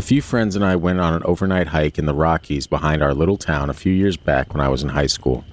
[0.00, 3.12] A few friends and I went on an overnight hike in the Rockies behind our
[3.12, 5.44] little town a few years back when I was in high school.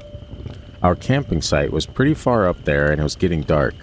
[0.81, 3.75] Our camping site was pretty far up there and it was getting dark.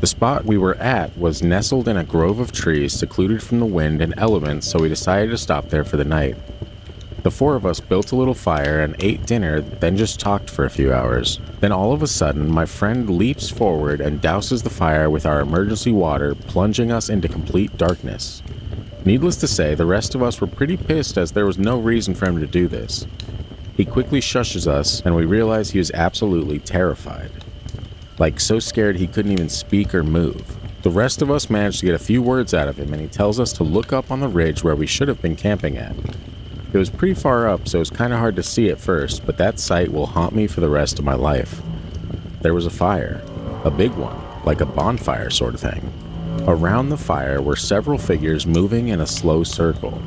[0.00, 3.64] The spot we were at was nestled in a grove of trees secluded from the
[3.64, 6.36] wind and elements, so we decided to stop there for the night.
[7.22, 10.64] The four of us built a little fire and ate dinner, then just talked for
[10.64, 11.38] a few hours.
[11.60, 15.40] Then all of a sudden, my friend leaps forward and douses the fire with our
[15.40, 18.42] emergency water, plunging us into complete darkness.
[19.04, 22.14] Needless to say, the rest of us were pretty pissed as there was no reason
[22.14, 23.06] for him to do this.
[23.76, 27.30] He quickly shushes us, and we realize he was absolutely terrified.
[28.18, 30.56] Like, so scared he couldn't even speak or move.
[30.82, 33.08] The rest of us manage to get a few words out of him, and he
[33.08, 35.94] tells us to look up on the ridge where we should have been camping at.
[36.72, 39.26] It was pretty far up, so it was kind of hard to see at first,
[39.26, 41.60] but that sight will haunt me for the rest of my life.
[42.40, 43.22] There was a fire,
[43.64, 45.92] a big one, like a bonfire sort of thing.
[46.46, 49.98] Around the fire were several figures moving in a slow circle.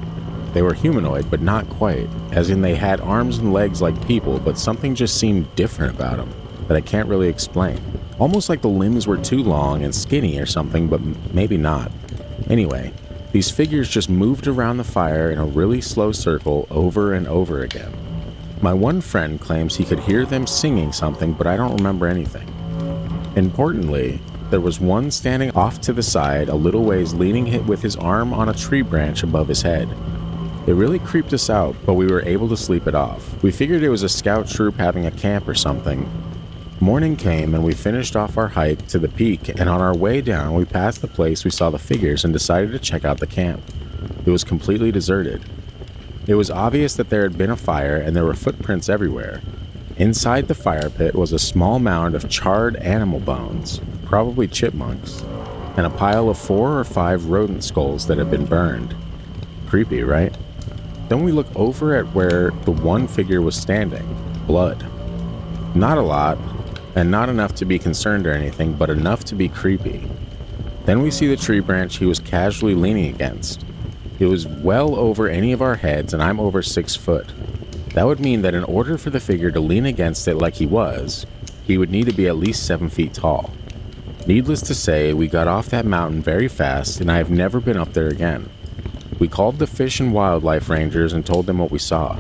[0.54, 4.38] They were humanoid, but not quite, as in they had arms and legs like people,
[4.38, 6.32] but something just seemed different about them
[6.68, 7.82] that I can't really explain.
[8.20, 11.02] Almost like the limbs were too long and skinny or something, but
[11.34, 11.92] maybe not.
[12.52, 12.94] Anyway,
[13.32, 17.64] these figures just moved around the fire in a really slow circle over and over
[17.64, 17.92] again.
[18.62, 22.48] My one friend claims he could hear them singing something, but I don't remember anything.
[23.36, 24.20] Importantly,
[24.50, 28.34] there was one standing off to the side, a little ways leaning with his arm
[28.34, 29.90] on a tree branch above his head.
[30.68, 33.42] It really creeped us out, but we were able to sleep it off.
[33.42, 36.10] We figured it was a scout troop having a camp or something,
[36.80, 40.22] Morning came and we finished off our hike to the peak, and on our way
[40.22, 43.26] down, we passed the place we saw the figures and decided to check out the
[43.26, 43.64] camp.
[44.28, 45.42] It was completely deserted.
[46.28, 49.42] It was obvious that there had been a fire and there were footprints everywhere.
[49.98, 55.22] Inside the fire pit was a small mound of charred animal bones, probably chipmunks,
[55.76, 58.96] and a pile of four or five rodent skulls that had been burned.
[59.68, 60.36] Creepy, right?
[61.10, 64.08] Then we look over at where the one figure was standing
[64.48, 64.86] blood.
[65.76, 66.38] Not a lot,
[66.96, 70.10] and not enough to be concerned or anything, but enough to be creepy.
[70.86, 73.66] Then we see the tree branch he was casually leaning against.
[74.20, 77.28] It was well over any of our heads, and I'm over six foot.
[77.94, 80.66] That would mean that in order for the figure to lean against it like he
[80.66, 81.26] was,
[81.66, 83.52] he would need to be at least seven feet tall.
[84.28, 87.78] Needless to say, we got off that mountain very fast, and I have never been
[87.78, 88.50] up there again.
[89.20, 92.20] We called the Fish and Wildlife Rangers and told them what we saw.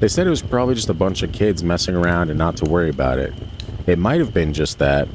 [0.00, 2.64] They said it was probably just a bunch of kids messing around and not to
[2.64, 3.32] worry about it,
[3.86, 5.06] it might have been just that,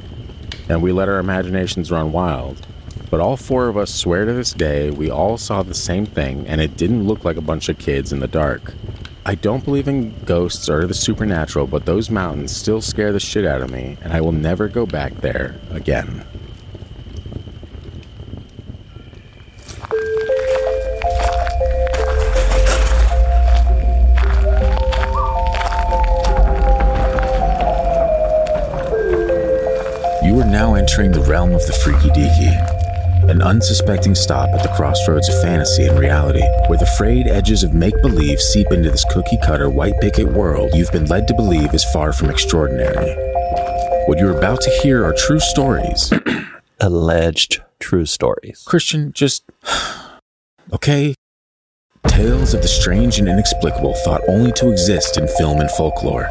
[0.70, 2.66] and we let our imaginations run wild.
[3.10, 6.46] But all four of us swear to this day we all saw the same thing,
[6.46, 8.72] and it didn't look like a bunch of kids in the dark.
[9.28, 13.44] I don't believe in ghosts or the supernatural, but those mountains still scare the shit
[13.44, 16.24] out of me, and I will never go back there again.
[30.24, 32.67] You are now entering the realm of the freaky deaky,
[33.28, 37.74] an unsuspecting stop at the crossroads of fantasy and reality, where the frayed edges of
[37.74, 41.74] make believe seep into this cookie cutter white picket world you've been led to believe
[41.74, 43.14] is far from extraordinary.
[44.06, 46.12] What you're about to hear are true stories.
[46.80, 48.64] Alleged true stories.
[48.66, 49.44] Christian, just.
[50.70, 51.14] Okay?
[52.08, 56.28] Tales of the strange and inexplicable thought only to exist in film and folklore.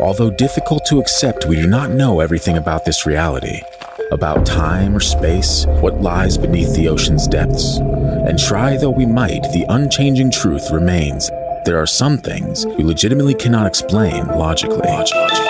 [0.00, 3.60] Although difficult to accept, we do not know everything about this reality,
[4.12, 7.78] about time or space, what lies beneath the ocean's depths.
[7.78, 11.28] And try though we might, the unchanging truth remains.
[11.64, 15.49] There are some things we legitimately cannot explain logically.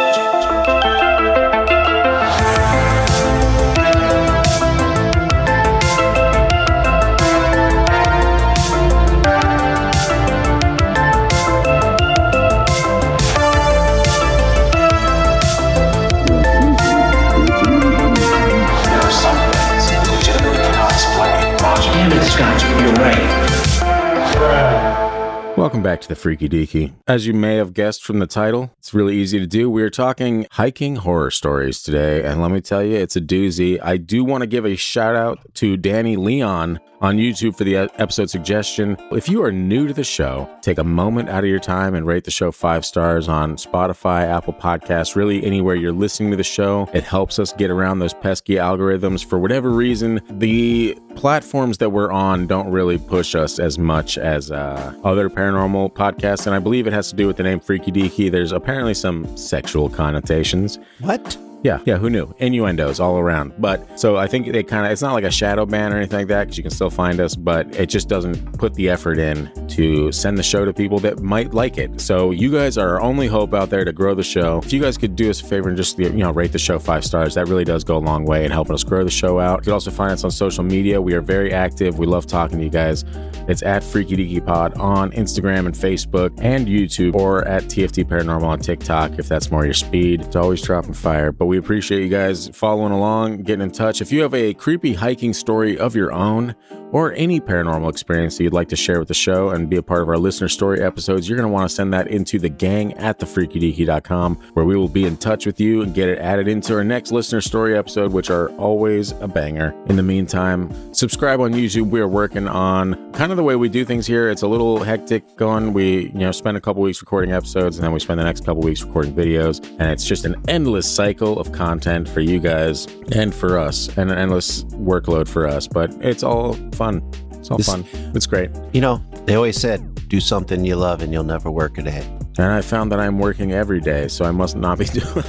[25.81, 26.93] Welcome back to the Freaky Deaky.
[27.09, 29.71] As you may have guessed from the title, it's really easy to do.
[29.71, 33.79] We're talking hiking horror stories today, and let me tell you, it's a doozy.
[33.83, 37.77] I do want to give a shout out to Danny Leon on YouTube for the
[37.77, 38.95] episode suggestion.
[39.11, 42.07] If you are new to the show, take a moment out of your time and
[42.07, 46.45] rate the show five stars on Spotify, Apple Podcasts, really anywhere you're listening to the
[46.45, 46.91] show.
[46.93, 49.25] It helps us get around those pesky algorithms.
[49.25, 54.51] For whatever reason, the platforms that we're on don't really push us as much as
[54.51, 57.93] uh, other paranormal podcasts, and I believe it has to do with the name Freaky
[57.93, 58.31] Deaky.
[58.31, 60.79] There's apparently some sexual connotations.
[60.99, 61.37] What?
[61.63, 62.35] Yeah, yeah, who knew?
[62.39, 63.53] Innuendos all around.
[63.59, 66.21] But so I think they kind of, it's not like a shadow ban or anything
[66.21, 69.19] like that because you can still find us, but it just doesn't put the effort
[69.19, 72.01] in to send the show to people that might like it.
[72.01, 74.59] So you guys are our only hope out there to grow the show.
[74.65, 76.79] If you guys could do us a favor and just, you know, rate the show
[76.79, 79.39] five stars, that really does go a long way in helping us grow the show
[79.39, 79.59] out.
[79.61, 81.01] You can also find us on social media.
[81.01, 81.99] We are very active.
[81.99, 83.05] We love talking to you guys.
[83.49, 88.45] It's at Freaky Deaky Pod on Instagram and Facebook and YouTube or at TFD Paranormal
[88.45, 90.23] on TikTok if that's more your speed.
[90.23, 91.33] It's always dropping fire.
[91.33, 94.01] But we appreciate you guys following along, getting in touch.
[94.01, 96.55] If you have a creepy hiking story of your own
[96.93, 99.83] or any paranormal experience that you'd like to share with the show and be a
[99.83, 102.49] part of our listener story episodes, you're going to want to send that into the
[102.49, 106.49] gang at thefreakydeaky.com where we will be in touch with you and get it added
[106.49, 109.75] into our next listener story episode, which are always a banger.
[109.87, 111.91] In the meantime, subscribe on YouTube.
[111.91, 114.31] We are working on kind of the way we do things here.
[114.31, 115.73] It's a little hectic going.
[115.73, 118.45] We, you know, spend a couple weeks recording episodes and then we spend the next
[118.45, 119.65] couple weeks recording videos.
[119.79, 124.11] And it's just an endless cycle of content for you guys and for us and
[124.11, 125.67] an endless workload for us.
[125.67, 126.55] But it's all
[126.85, 127.03] fun.
[127.39, 127.85] It's all This- fun.
[128.17, 128.51] It's great.
[128.73, 132.03] You know, they always said, do something you love and you'll never work a day.
[132.39, 135.25] And I found that I'm working every day, so I must not be doing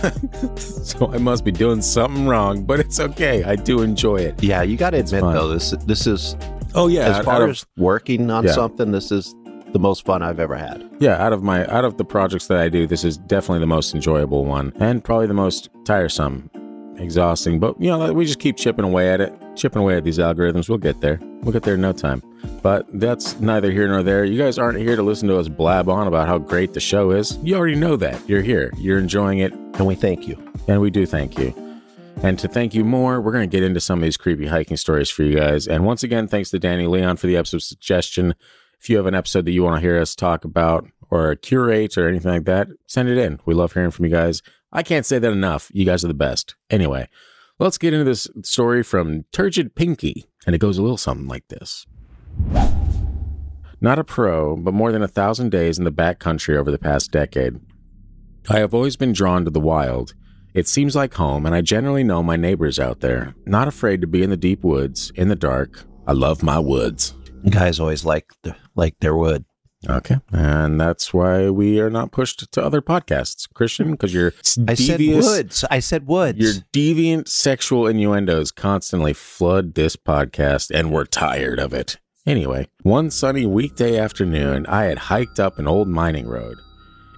[0.57, 3.43] so I must be doing something wrong, but it's okay.
[3.43, 4.41] I do enjoy it.
[4.41, 5.33] Yeah, you got to admit, fun.
[5.35, 6.35] though, this, this is,
[6.73, 8.53] Oh yeah, as out, far of, as working on Yeah.
[8.53, 9.35] something, this is
[9.73, 10.89] the most fun I've ever had.
[10.99, 13.73] yeah, out of my out of the projects that I do, this is definitely the
[13.77, 16.49] most enjoyable one and probably the most tiresome,
[16.97, 20.17] exhausting, but you know, we just keep chipping away at it, chipping away at these
[20.17, 20.69] algorithms.
[20.69, 21.19] We'll get there.
[21.41, 22.21] We'll get there in no time.
[22.61, 24.23] But that's neither here nor there.
[24.23, 27.11] You guys aren't here to listen to us blab on about how great the show
[27.11, 27.37] is.
[27.43, 28.27] You already know that.
[28.29, 28.71] You're here.
[28.77, 29.53] You're enjoying it.
[29.53, 30.37] And we thank you.
[30.67, 31.53] And we do thank you.
[32.23, 34.77] And to thank you more, we're going to get into some of these creepy hiking
[34.77, 35.67] stories for you guys.
[35.67, 38.35] And once again, thanks to Danny Leon for the episode suggestion.
[38.79, 41.97] If you have an episode that you want to hear us talk about or curate
[41.97, 43.39] or anything like that, send it in.
[43.45, 44.41] We love hearing from you guys.
[44.71, 45.69] I can't say that enough.
[45.73, 46.55] You guys are the best.
[46.69, 47.09] Anyway,
[47.61, 50.25] let's get into this story from Turgid Pinky.
[50.45, 51.85] And it goes a little something like this.
[53.79, 56.79] Not a pro, but more than a thousand days in the back country over the
[56.79, 57.59] past decade.
[58.49, 60.13] I have always been drawn to the wild.
[60.53, 63.35] It seems like home, and I generally know my neighbors out there.
[63.45, 65.83] Not afraid to be in the deep woods, in the dark.
[66.07, 67.13] I love my woods.
[67.49, 69.45] Guys always like, the, like their wood.
[69.89, 70.17] Okay.
[70.31, 74.33] And that's why we are not pushed to other podcasts, Christian, because your
[74.67, 75.65] I said woods.
[75.71, 76.37] I said woods.
[76.37, 81.97] your deviant sexual innuendos constantly flood this podcast, and we're tired of it.
[82.27, 86.57] Anyway, one sunny weekday afternoon, I had hiked up an old mining road.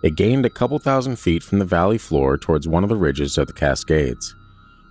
[0.01, 3.37] It gained a couple thousand feet from the valley floor towards one of the ridges
[3.37, 4.33] of the Cascades.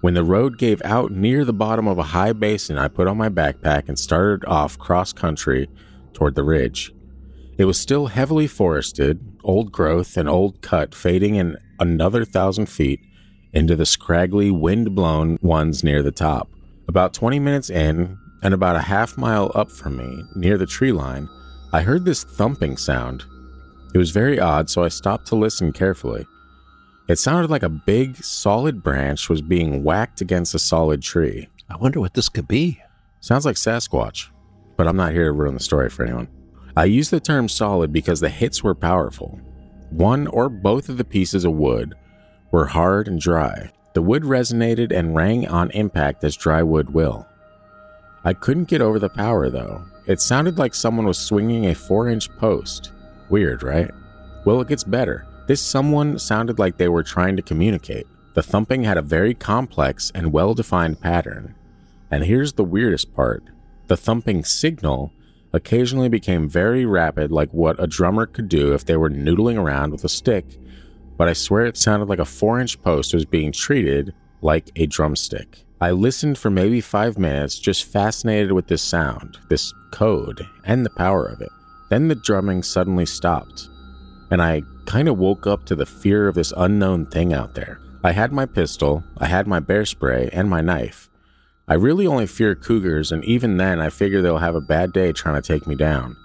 [0.02, 3.16] When the road gave out near the bottom of a high basin, I put on
[3.16, 5.68] my backpack and started off cross country
[6.12, 6.92] toward the ridge.
[7.58, 13.00] It was still heavily forested, old growth and old cut fading in another thousand feet
[13.52, 16.48] into the scraggly, wind blown ones near the top.
[16.88, 20.92] About 20 minutes in, and about a half mile up from me, near the tree
[20.92, 21.28] line,
[21.72, 23.24] I heard this thumping sound.
[23.94, 26.26] It was very odd, so I stopped to listen carefully.
[27.08, 31.48] It sounded like a big, solid branch was being whacked against a solid tree.
[31.68, 32.80] I wonder what this could be.
[33.20, 34.28] Sounds like Sasquatch,
[34.76, 36.28] but I'm not here to ruin the story for anyone.
[36.76, 39.38] I use the term solid because the hits were powerful.
[39.90, 41.94] One or both of the pieces of wood
[42.50, 43.70] were hard and dry.
[43.92, 47.26] The wood resonated and rang on impact as dry wood will.
[48.24, 49.84] I couldn't get over the power though.
[50.06, 52.92] It sounded like someone was swinging a 4 inch post.
[53.28, 53.90] Weird, right?
[54.46, 55.26] Well, it gets better.
[55.46, 58.06] This someone sounded like they were trying to communicate.
[58.34, 61.54] The thumping had a very complex and well defined pattern.
[62.10, 63.44] And here's the weirdest part
[63.88, 65.12] the thumping signal
[65.52, 69.92] occasionally became very rapid, like what a drummer could do if they were noodling around
[69.92, 70.58] with a stick,
[71.16, 74.86] but I swear it sounded like a 4 inch post was being treated like a
[74.86, 75.64] drumstick.
[75.80, 80.90] I listened for maybe five minutes, just fascinated with this sound, this code, and the
[80.90, 81.50] power of it.
[81.90, 83.68] Then the drumming suddenly stopped,
[84.30, 87.80] and I kind of woke up to the fear of this unknown thing out there.
[88.04, 91.10] I had my pistol, I had my bear spray, and my knife.
[91.68, 95.12] I really only fear cougars, and even then, I figure they'll have a bad day
[95.12, 96.16] trying to take me down.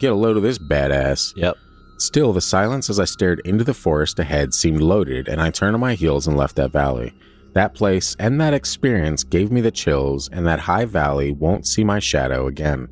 [0.00, 1.32] Get a load of this badass.
[1.36, 1.56] Yep.
[1.98, 5.74] Still, the silence as I stared into the forest ahead seemed loaded, and I turned
[5.74, 7.14] on my heels and left that valley.
[7.54, 11.84] That place and that experience gave me the chills, and that high valley won't see
[11.84, 12.88] my shadow again.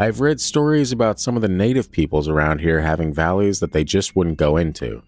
[0.00, 3.84] I've read stories about some of the native peoples around here having valleys that they
[3.84, 5.02] just wouldn't go into.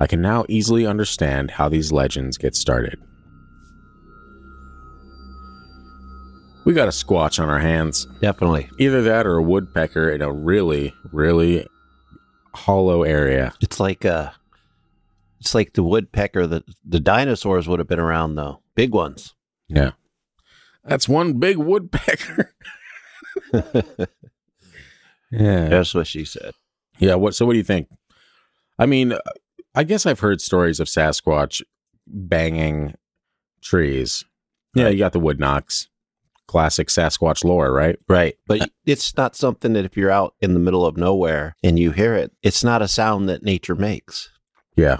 [0.00, 3.00] I can now easily understand how these legends get started.
[6.64, 8.06] We got a squatch on our hands.
[8.20, 8.70] Definitely.
[8.78, 11.66] Either that or a woodpecker in a really, really
[12.54, 13.52] hollow area.
[13.60, 14.30] It's like uh
[15.40, 16.46] It's like the woodpecker.
[16.46, 19.34] The the dinosaurs would have been around though, big ones.
[19.68, 19.90] Yeah.
[20.84, 22.54] That's one big woodpecker.
[23.52, 23.68] yeah.
[25.68, 26.52] That's what she said.
[26.98, 27.16] Yeah.
[27.16, 27.34] What?
[27.34, 27.88] So, what do you think?
[28.78, 29.14] I mean,
[29.74, 31.62] I guess I've heard stories of Sasquatch
[32.06, 32.94] banging
[33.62, 34.24] trees.
[34.74, 35.88] Yeah, you got the wood knocks,
[36.46, 37.96] classic Sasquatch lore, right?
[38.08, 38.36] Right.
[38.46, 41.90] But it's not something that if you're out in the middle of nowhere and you
[41.92, 44.30] hear it, it's not a sound that nature makes
[44.76, 44.98] Yeah.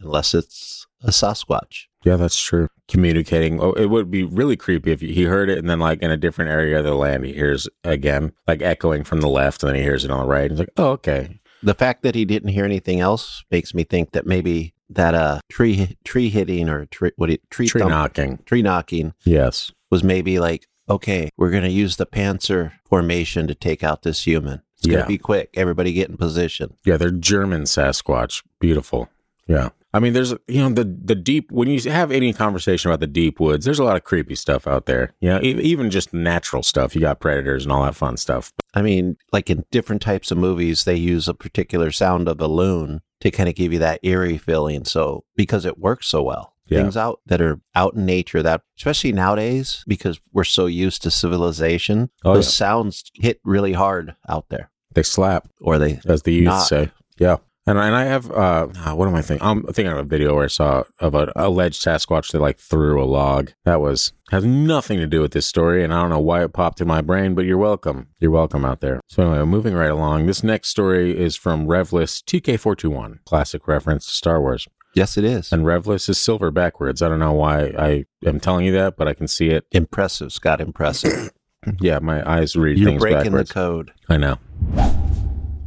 [0.00, 1.86] unless it's a Sasquatch.
[2.04, 2.68] Yeah, that's true.
[2.88, 3.60] Communicating.
[3.60, 6.16] Oh, it would be really creepy if he heard it and then, like, in a
[6.16, 9.76] different area of the land, he hears again, like echoing from the left, and then
[9.76, 10.50] he hears it on the right.
[10.50, 11.40] He's like, oh, okay.
[11.62, 15.40] The fact that he didn't hear anything else makes me think that maybe that uh
[15.50, 18.38] tree tree hitting or tree what it tree, Tree thump- knocking.
[18.46, 19.70] tree knocking Yes.
[19.90, 24.62] was maybe like okay we're gonna use the panzer formation to take out this human.
[24.78, 24.96] It's Yeah.
[24.98, 25.50] gonna be quick.
[25.54, 26.74] Everybody get in position.
[26.84, 28.42] Yeah, they're German Sasquatch.
[28.60, 29.08] Beautiful.
[29.46, 29.70] Yeah.
[29.92, 33.08] I mean, there's, you know, the, the deep, when you have any conversation about the
[33.08, 35.12] deep woods, there's a lot of creepy stuff out there.
[35.20, 36.94] You know, even just natural stuff.
[36.94, 38.52] You got predators and all that fun stuff.
[38.72, 42.46] I mean, like in different types of movies, they use a particular sound of a
[42.46, 44.84] loon to kind of give you that eerie feeling.
[44.84, 46.49] So because it works so well.
[46.70, 46.82] Yeah.
[46.82, 51.10] Things out that are out in nature that especially nowadays, because we're so used to
[51.10, 52.50] civilization, Oh, those yeah.
[52.66, 54.70] sounds hit really hard out there.
[54.94, 56.66] They slap, Or they as the youth Knock.
[56.68, 56.90] say.
[57.18, 57.36] Yeah.
[57.66, 59.46] And, and I have, uh, ah, what am I thinking?
[59.46, 63.00] I'm thinking of a video where I saw of an alleged Sasquatch that like threw
[63.00, 63.52] a log.
[63.64, 65.84] That was, has nothing to do with this story.
[65.84, 68.08] And I don't know why it popped in my brain, but you're welcome.
[68.18, 69.00] You're welcome out there.
[69.08, 70.26] So anyway, moving right along.
[70.26, 74.66] This next story is from Revlis TK421, classic reference to Star Wars.
[74.94, 75.52] Yes, it is.
[75.52, 77.00] And Revlis is silver backwards.
[77.02, 79.66] I don't know why I am telling you that, but I can see it.
[79.70, 80.60] impressive, Scott.
[80.60, 81.30] Impressive.
[81.80, 83.50] Yeah, my eyes read You're things breaking backwards.
[83.50, 83.92] the code.
[84.08, 84.38] I know.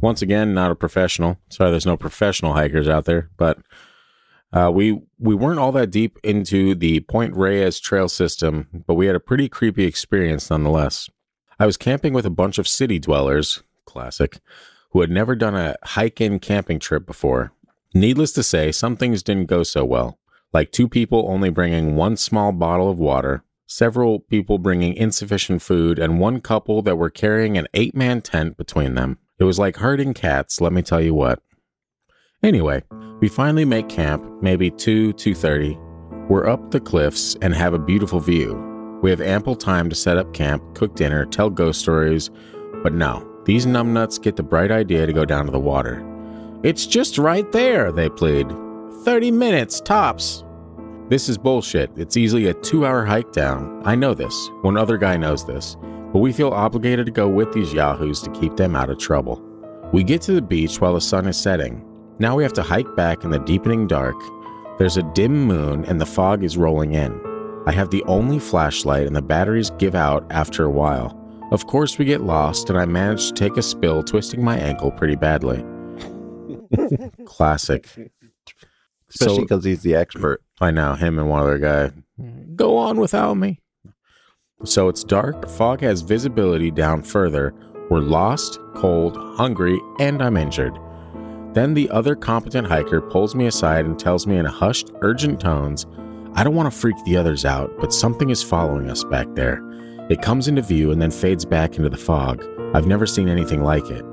[0.00, 1.38] Once again, not a professional.
[1.50, 3.58] Sorry, there's no professional hikers out there, but
[4.52, 9.06] uh, we we weren't all that deep into the Point Reyes trail system, but we
[9.06, 11.08] had a pretty creepy experience nonetheless.
[11.58, 14.40] I was camping with a bunch of city dwellers, classic,
[14.90, 17.52] who had never done a hike-in camping trip before.
[17.96, 20.18] Needless to say, some things didn't go so well,
[20.52, 26.00] like two people only bringing one small bottle of water, several people bringing insufficient food,
[26.00, 29.18] and one couple that were carrying an eight man tent between them.
[29.38, 31.40] It was like herding cats, let me tell you what.
[32.42, 32.82] Anyway,
[33.20, 36.28] we finally make camp, maybe 2, 2.30.
[36.28, 38.98] We're up the cliffs and have a beautiful view.
[39.02, 42.28] We have ample time to set up camp, cook dinner, tell ghost stories,
[42.82, 46.04] but no, these numbnuts get the bright idea to go down to the water.
[46.64, 48.48] It's just right there, they plead.
[49.04, 50.44] 30 minutes, tops.
[51.10, 51.90] This is bullshit.
[51.94, 53.82] It's easily a two hour hike down.
[53.84, 54.48] I know this.
[54.62, 55.76] One other guy knows this.
[56.10, 59.42] But we feel obligated to go with these yahoos to keep them out of trouble.
[59.92, 61.84] We get to the beach while the sun is setting.
[62.18, 64.16] Now we have to hike back in the deepening dark.
[64.78, 67.20] There's a dim moon and the fog is rolling in.
[67.66, 71.20] I have the only flashlight and the batteries give out after a while.
[71.52, 74.90] Of course, we get lost and I manage to take a spill, twisting my ankle
[74.90, 75.62] pretty badly.
[77.24, 77.84] Classic.
[79.08, 80.42] Especially So- because he's the expert.
[80.60, 81.90] I know him and one other guy.
[82.54, 83.60] Go on without me.
[84.64, 85.48] So it's dark.
[85.48, 87.52] Fog has visibility down further.
[87.90, 90.78] We're lost, cold, hungry, and I'm injured.
[91.52, 95.86] Then the other competent hiker pulls me aside and tells me in hushed, urgent tones,
[96.36, 99.62] I don't want to freak the others out, but something is following us back there.
[100.10, 102.44] It comes into view and then fades back into the fog.
[102.74, 104.04] I've never seen anything like it.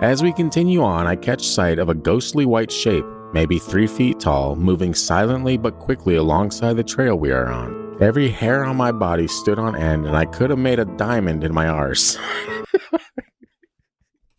[0.00, 4.18] As we continue on, I catch sight of a ghostly white shape, maybe three feet
[4.18, 7.96] tall, moving silently but quickly alongside the trail we are on.
[8.00, 11.44] Every hair on my body stood on end, and I could have made a diamond
[11.44, 12.18] in my arse.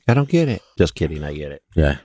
[0.07, 0.61] I don't get it.
[0.77, 1.23] Just kidding.
[1.23, 1.63] I get it.
[1.73, 1.97] Yeah.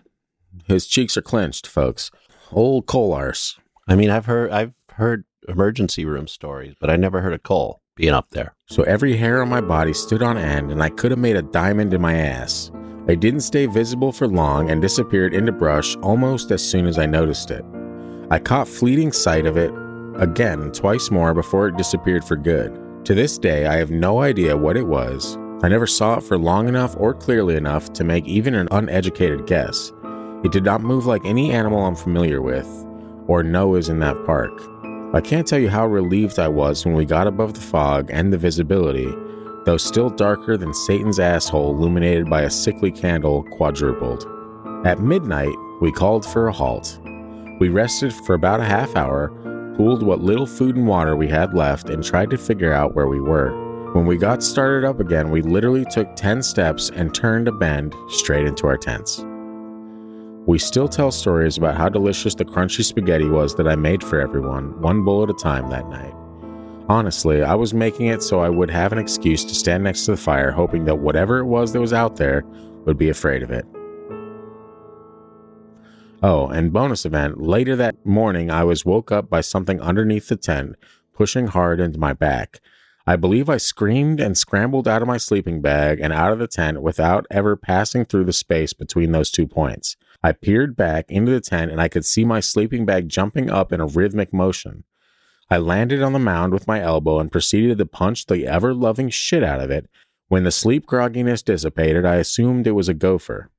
[0.66, 2.12] His cheeks are clenched, folks.
[2.52, 3.58] Old coal arse.
[3.88, 7.82] I mean, I've heard I've heard emergency room stories, but I never heard of coal
[7.96, 8.54] being up there.
[8.66, 11.42] So every hair on my body stood on end, and I could have made a
[11.42, 12.70] diamond in my ass.
[13.10, 17.06] I didn't stay visible for long and disappeared into brush almost as soon as I
[17.06, 17.64] noticed it.
[18.30, 19.72] I caught fleeting sight of it
[20.14, 23.04] again twice more before it disappeared for good.
[23.06, 25.36] To this day, I have no idea what it was.
[25.64, 29.44] I never saw it for long enough or clearly enough to make even an uneducated
[29.44, 29.92] guess.
[30.44, 32.68] It did not move like any animal I'm familiar with
[33.26, 34.52] or know is in that park.
[35.14, 38.32] I can't tell you how relieved I was when we got above the fog and
[38.32, 39.12] the visibility,
[39.64, 44.26] though still darker than Satan's asshole illuminated by a sickly candle quadrupled.
[44.84, 46.98] At midnight, we called for a halt.
[47.58, 49.28] We rested for about a half hour,
[49.76, 53.06] pooled what little food and water we had left, and tried to figure out where
[53.06, 53.50] we were.
[53.92, 57.94] When we got started up again, we literally took 10 steps and turned a bend
[58.08, 59.24] straight into our tents.
[60.46, 64.20] We still tell stories about how delicious the crunchy spaghetti was that I made for
[64.20, 66.14] everyone, one bowl at a time that night.
[66.90, 70.10] Honestly, I was making it so I would have an excuse to stand next to
[70.10, 72.42] the fire, hoping that whatever it was that was out there
[72.84, 73.64] would be afraid of it.
[76.20, 80.34] Oh, and bonus event later that morning, I was woke up by something underneath the
[80.34, 80.74] tent,
[81.14, 82.58] pushing hard into my back.
[83.06, 86.48] I believe I screamed and scrambled out of my sleeping bag and out of the
[86.48, 89.96] tent without ever passing through the space between those two points.
[90.24, 93.72] I peered back into the tent and I could see my sleeping bag jumping up
[93.72, 94.82] in a rhythmic motion.
[95.50, 99.08] I landed on the mound with my elbow and proceeded to punch the ever loving
[99.10, 99.88] shit out of it.
[100.28, 103.50] When the sleep grogginess dissipated, I assumed it was a gopher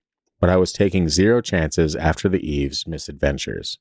[0.41, 3.77] but I was taking zero chances after the Eve's misadventures.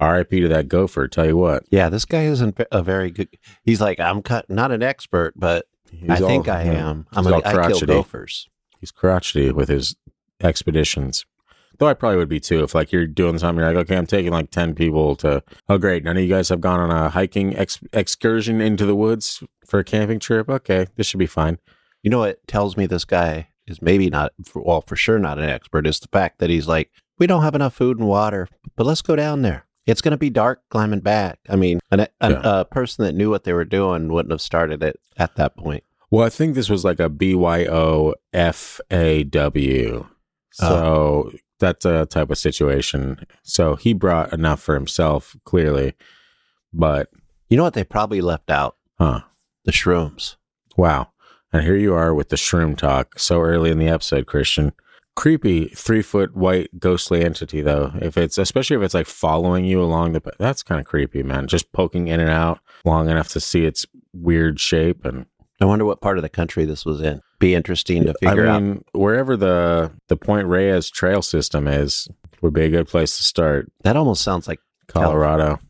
[0.00, 1.64] RIP to that gopher, tell you what.
[1.70, 3.28] Yeah, this guy isn't a very good.
[3.62, 7.06] He's like, I'm cut, not an expert, but He's I all- think I am.
[7.12, 8.48] I'm a, I kill gophers.
[8.78, 9.96] He's crotchety with his
[10.42, 11.24] expeditions.
[11.78, 14.06] Though I probably would be too if like you're doing something, you're like, okay, I'm
[14.06, 15.42] taking like ten people to.
[15.68, 16.04] Oh, great!
[16.04, 19.80] None of you guys have gone on a hiking ex- excursion into the woods for
[19.80, 20.48] a camping trip.
[20.48, 21.58] Okay, this should be fine.
[22.02, 25.38] You know what tells me this guy is maybe not, for, well, for sure not
[25.38, 28.46] an expert is the fact that he's like, we don't have enough food and water,
[28.76, 29.64] but let's go down there.
[29.86, 31.38] It's going to be dark climbing back.
[31.48, 32.40] I mean, an, an, Yeah.
[32.44, 35.82] a person that knew what they were doing wouldn't have started it at that point.
[36.10, 40.00] Well, I think this was like a BYO FAW.
[40.00, 40.04] Uh-huh.
[40.52, 41.32] So
[41.64, 43.24] that's a uh, type of situation.
[43.42, 45.94] So he brought enough for himself, clearly.
[46.72, 47.08] But,
[47.48, 48.76] You know what they probably left out?
[48.98, 49.20] huh,
[49.64, 50.36] The shrooms.
[50.76, 51.08] wow.
[51.52, 54.72] And here you are with the shroom talk so early in the episode, Christian.
[55.14, 57.92] Creepy three foot white ghostly entity, though.
[58.02, 61.46] If it's, especially if it's like following you along the, that's kind of creepy, man.
[61.46, 65.26] Just poking in and out long enough to see its weird shape and
[65.60, 67.22] I wonder what part of the country this was in.
[67.44, 68.62] Be interesting to figure I out.
[68.62, 72.08] mean, wherever the the Point Reyes trail system is
[72.40, 73.70] would be a good place to start.
[73.82, 75.60] That almost sounds like, Colorado.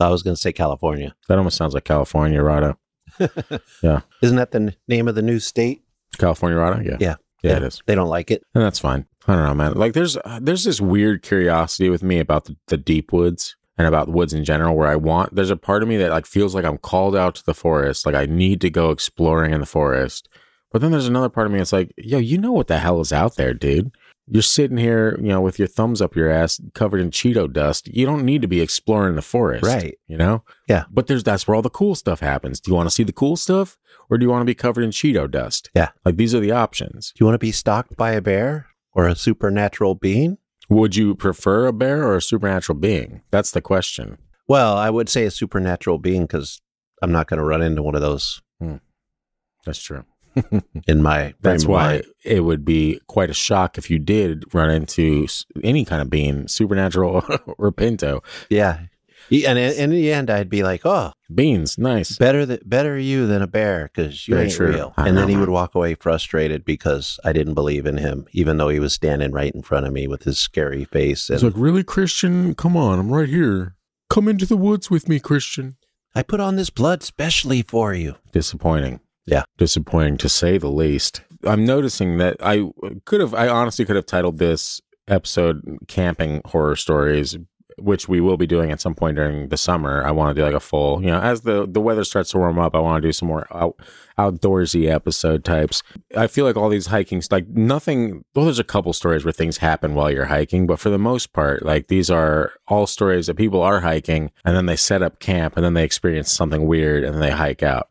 [0.00, 1.14] I was going to say California.
[1.28, 2.76] That almost sounds like California Rado.
[3.82, 4.00] Yeah.
[4.20, 5.84] Isn't that the n- name of the new state?
[6.18, 6.84] California Rado?
[6.84, 6.96] Yeah.
[6.98, 7.14] Yeah.
[7.42, 7.82] Yeah, it is.
[7.86, 8.42] They don't like it.
[8.54, 9.06] And that's fine.
[9.26, 9.74] I don't know, man.
[9.74, 13.86] Like there's uh, there's this weird curiosity with me about the, the deep woods and
[13.86, 16.26] about the woods in general where I want there's a part of me that like
[16.26, 19.60] feels like I'm called out to the forest, like I need to go exploring in
[19.60, 20.28] the forest.
[20.72, 23.00] But then there's another part of me that's like, yo, you know what the hell
[23.00, 23.92] is out there, dude?
[24.28, 27.88] You're sitting here, you know, with your thumbs up your ass covered in Cheeto dust.
[27.88, 29.64] You don't need to be exploring the forest.
[29.64, 29.98] Right.
[30.06, 30.44] You know?
[30.68, 30.84] Yeah.
[30.90, 32.60] But there's that's where all the cool stuff happens.
[32.60, 33.76] Do you want to see the cool stuff
[34.08, 35.70] or do you want to be covered in Cheeto dust?
[35.74, 35.90] Yeah.
[36.04, 37.12] Like these are the options.
[37.14, 40.38] Do you want to be stalked by a bear or a supernatural being?
[40.68, 43.22] Would you prefer a bear or a supernatural being?
[43.30, 44.18] That's the question.
[44.48, 46.62] Well, I would say a supernatural being because
[47.02, 48.76] I'm not going to run into one of those hmm.
[49.64, 50.04] That's true.
[50.86, 51.34] In my.
[51.40, 52.04] That's why mind.
[52.24, 55.26] it would be quite a shock if you did run into
[55.62, 57.24] any kind of being, supernatural
[57.58, 58.22] or pinto.
[58.50, 58.80] Yeah.
[59.30, 62.18] And in, the end, I'd be like, "Oh, Beans, nice.
[62.18, 64.68] better th- better you than a bear because you Very ain't true.
[64.72, 68.26] real." I And then he would walk away frustrated because I didn't believe in him,
[68.32, 71.30] even though he was standing right in front of me with his scary face.
[71.30, 72.54] And It's like, really, Christian?
[72.54, 73.76] Come on, I'm right here.
[74.10, 75.76] Come into the woods with me, Christian.
[76.14, 78.16] I put on this blood specially for you.
[78.32, 79.00] Disappointing.
[79.26, 79.44] Yeah.
[79.58, 81.22] Disappointing to say the least.
[81.44, 82.70] I'm noticing that I
[83.04, 87.36] could have, I honestly could have titled this episode Camping Horror Stories,
[87.78, 90.04] which we will be doing at some point during the summer.
[90.04, 92.38] I want to do like a full, you know, as the, the weather starts to
[92.38, 93.76] warm up, I want to do some more out,
[94.18, 95.82] outdoorsy episode types.
[96.16, 99.58] I feel like all these hiking, like nothing, well, there's a couple stories where things
[99.58, 103.36] happen while you're hiking, but for the most part, like these are all stories that
[103.36, 107.04] people are hiking and then they set up camp and then they experience something weird
[107.04, 107.88] and then they hike out.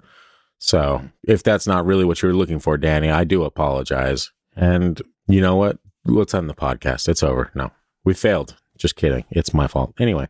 [0.61, 4.31] So if that's not really what you're looking for, Danny, I do apologize.
[4.55, 5.79] And you know what?
[6.05, 7.09] Let's end the podcast.
[7.09, 7.51] It's over.
[7.55, 7.71] No,
[8.05, 8.55] we failed.
[8.77, 9.25] Just kidding.
[9.31, 9.93] It's my fault.
[9.99, 10.27] Anyway,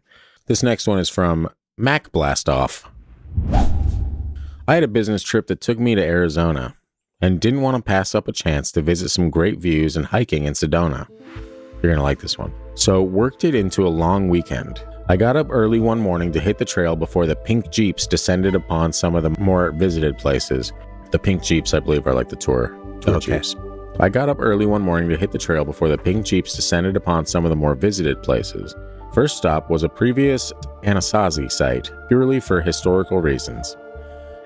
[0.48, 2.86] this next one is from Mac Blastoff.
[4.68, 6.76] I had a business trip that took me to Arizona
[7.20, 10.46] and didn't want to pass up a chance to visit some great views and hiking
[10.46, 11.08] in Sedona.
[11.74, 12.54] You're going to like this one.
[12.76, 14.82] So, worked it into a long weekend.
[15.12, 18.56] I got up early one morning to hit the trail before the pink Jeeps descended
[18.56, 20.72] upon some of the more visited places.
[21.12, 23.34] The pink Jeeps, I believe, are like the tour, tour Okay.
[23.34, 23.58] Jeeps.
[24.00, 26.96] I got up early one morning to hit the trail before the pink Jeeps descended
[26.96, 28.74] upon some of the more visited places.
[29.14, 33.76] First stop was a previous Anasazi site, purely for historical reasons.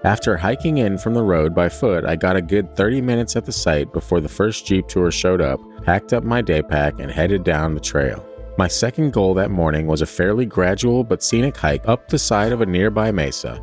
[0.04, 3.46] After hiking in from the road by foot, I got a good 30 minutes at
[3.46, 7.12] the site before the first Jeep tour showed up, packed up my day pack, and
[7.12, 8.26] headed down the trail.
[8.58, 12.54] My second goal that morning was a fairly gradual but scenic hike up the side
[12.54, 13.62] of a nearby mesa.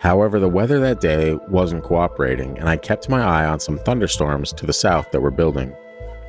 [0.00, 4.54] However, the weather that day wasn't cooperating, and I kept my eye on some thunderstorms
[4.54, 5.74] to the south that were building.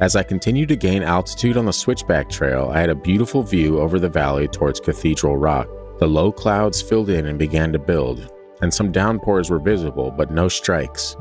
[0.01, 3.79] As I continued to gain altitude on the switchback trail, I had a beautiful view
[3.79, 5.69] over the valley towards Cathedral Rock.
[5.99, 10.29] The low clouds filled in and began to build, and some downpours were visible, but
[10.29, 11.15] no strikes.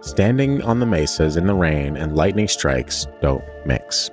[0.00, 4.10] Standing on the mesas in the rain and lightning strikes don't mix.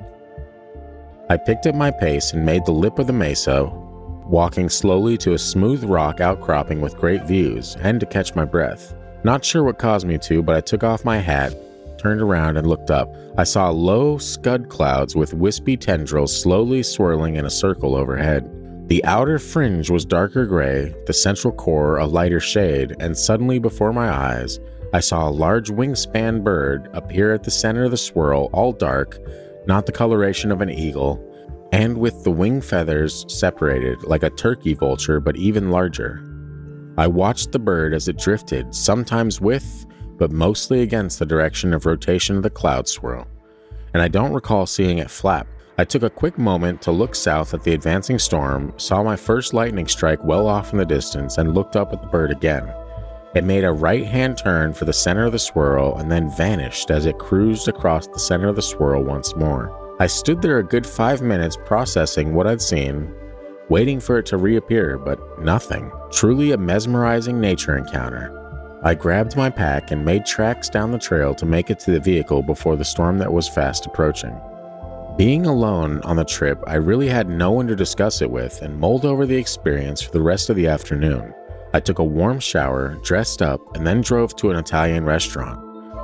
[1.34, 5.34] I picked up my pace and made the lip of the mesa, walking slowly to
[5.34, 8.94] a smooth rock outcropping with great views, and to catch my breath.
[9.24, 11.56] Not sure what caused me to, but I took off my hat,
[11.98, 13.12] turned around, and looked up.
[13.36, 18.48] I saw low scud clouds with wispy tendrils slowly swirling in a circle overhead.
[18.90, 23.92] The outer fringe was darker gray, the central core a lighter shade, and suddenly before
[23.92, 24.60] my eyes,
[24.94, 29.18] I saw a large wingspan bird appear at the center of the swirl, all dark,
[29.68, 31.24] not the coloration of an eagle,
[31.72, 36.24] and with the wing feathers separated like a turkey vulture, but even larger.
[36.98, 39.86] I watched the bird as it drifted, sometimes with,
[40.18, 43.28] but mostly against the direction of rotation of the cloud swirl,
[43.94, 45.48] and I don't recall seeing it flap.
[45.80, 49.56] I took a quick moment to look south at the advancing storm, saw my first
[49.56, 52.72] lightning strike well off in the distance, and looked up at the bird again.
[53.36, 56.92] It made a right hand turn for the center of the swirl and then vanished
[56.92, 59.96] as it cruised across the center of the swirl once more.
[60.00, 63.12] I stood there a good five minutes processing what I'd seen,
[63.70, 65.92] waiting for it to reappear, but nothing.
[66.12, 68.40] Truly a mesmerizing nature encounter.
[68.84, 72.00] I grabbed my pack and made tracks down the trail to make it to the
[72.00, 74.40] vehicle before the storm that was fast approaching.
[75.18, 78.78] Being alone on the trip, I really had no one to discuss it with and
[78.78, 81.34] mulled over the experience for the rest of the afternoon.
[81.76, 85.60] I took a warm shower, dressed up, and then drove to an Italian restaurant,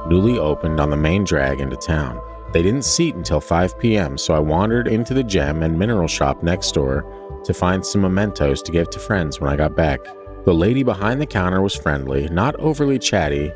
[0.10, 2.20] newly opened on the main drag into town.
[2.54, 6.42] They didn't seat until 5 p.m., so I wandered into the gem and mineral shop
[6.42, 7.06] next door
[7.46, 10.00] to find some mementos to give to friends when I got back.
[10.46, 13.52] The lady behind the counter was friendly, not overly chatty,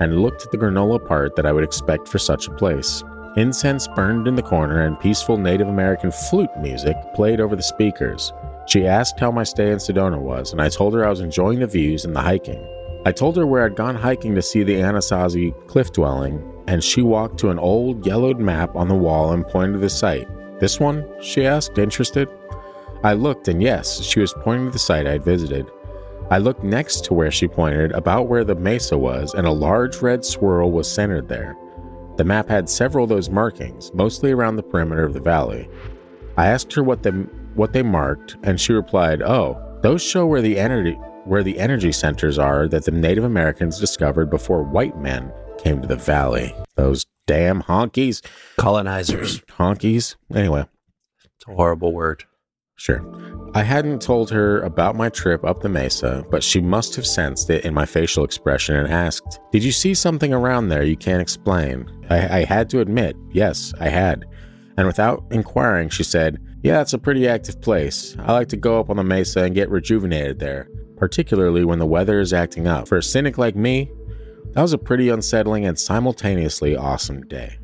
[0.00, 3.02] and looked at the granola part that I would expect for such a place.
[3.36, 8.32] Incense burned in the corner and peaceful Native American flute music played over the speakers.
[8.66, 11.58] She asked how my stay in Sedona was, and I told her I was enjoying
[11.58, 12.64] the views and the hiking.
[13.04, 17.02] I told her where I'd gone hiking to see the Anasazi cliff dwelling, and she
[17.02, 20.28] walked to an old yellowed map on the wall and pointed to the site.
[20.60, 21.04] This one?
[21.20, 22.28] she asked, interested.
[23.02, 25.68] I looked, and yes, she was pointing to the site I'd visited.
[26.30, 30.02] I looked next to where she pointed, about where the mesa was, and a large
[30.02, 31.56] red swirl was centered there.
[32.16, 35.68] The map had several of those markings, mostly around the perimeter of the valley.
[36.36, 37.12] I asked her what the
[37.54, 41.90] what they marked, and she replied, "Oh, those show where the energy where the energy
[41.92, 46.54] centers are that the Native Americans discovered before white men came to the valley.
[46.76, 48.20] Those damn honkies,
[48.58, 49.40] Colonizers.
[49.58, 50.16] honkies.
[50.34, 50.66] Anyway,
[51.24, 52.24] It's a horrible word.
[52.76, 53.00] Sure.
[53.56, 57.50] I hadn't told her about my trip up the mesa, but she must have sensed
[57.50, 61.22] it in my facial expression and asked, Did you see something around there you can't
[61.22, 61.88] explain?
[62.10, 64.24] I, I had to admit, yes, I had.
[64.76, 68.16] And without inquiring, she said, Yeah, it's a pretty active place.
[68.18, 71.86] I like to go up on the mesa and get rejuvenated there, particularly when the
[71.86, 72.88] weather is acting up.
[72.88, 73.88] For a cynic like me,
[74.54, 77.56] that was a pretty unsettling and simultaneously awesome day.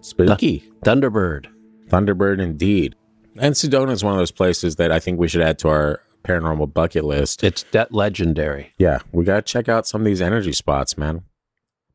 [0.00, 0.64] Spooky.
[0.86, 1.48] Thunderbird.
[1.88, 2.94] Thunderbird indeed.
[3.38, 6.00] And Sedona is one of those places that I think we should add to our
[6.24, 7.44] paranormal bucket list.
[7.44, 8.72] It's that legendary.
[8.78, 11.22] Yeah, we got to check out some of these energy spots, man.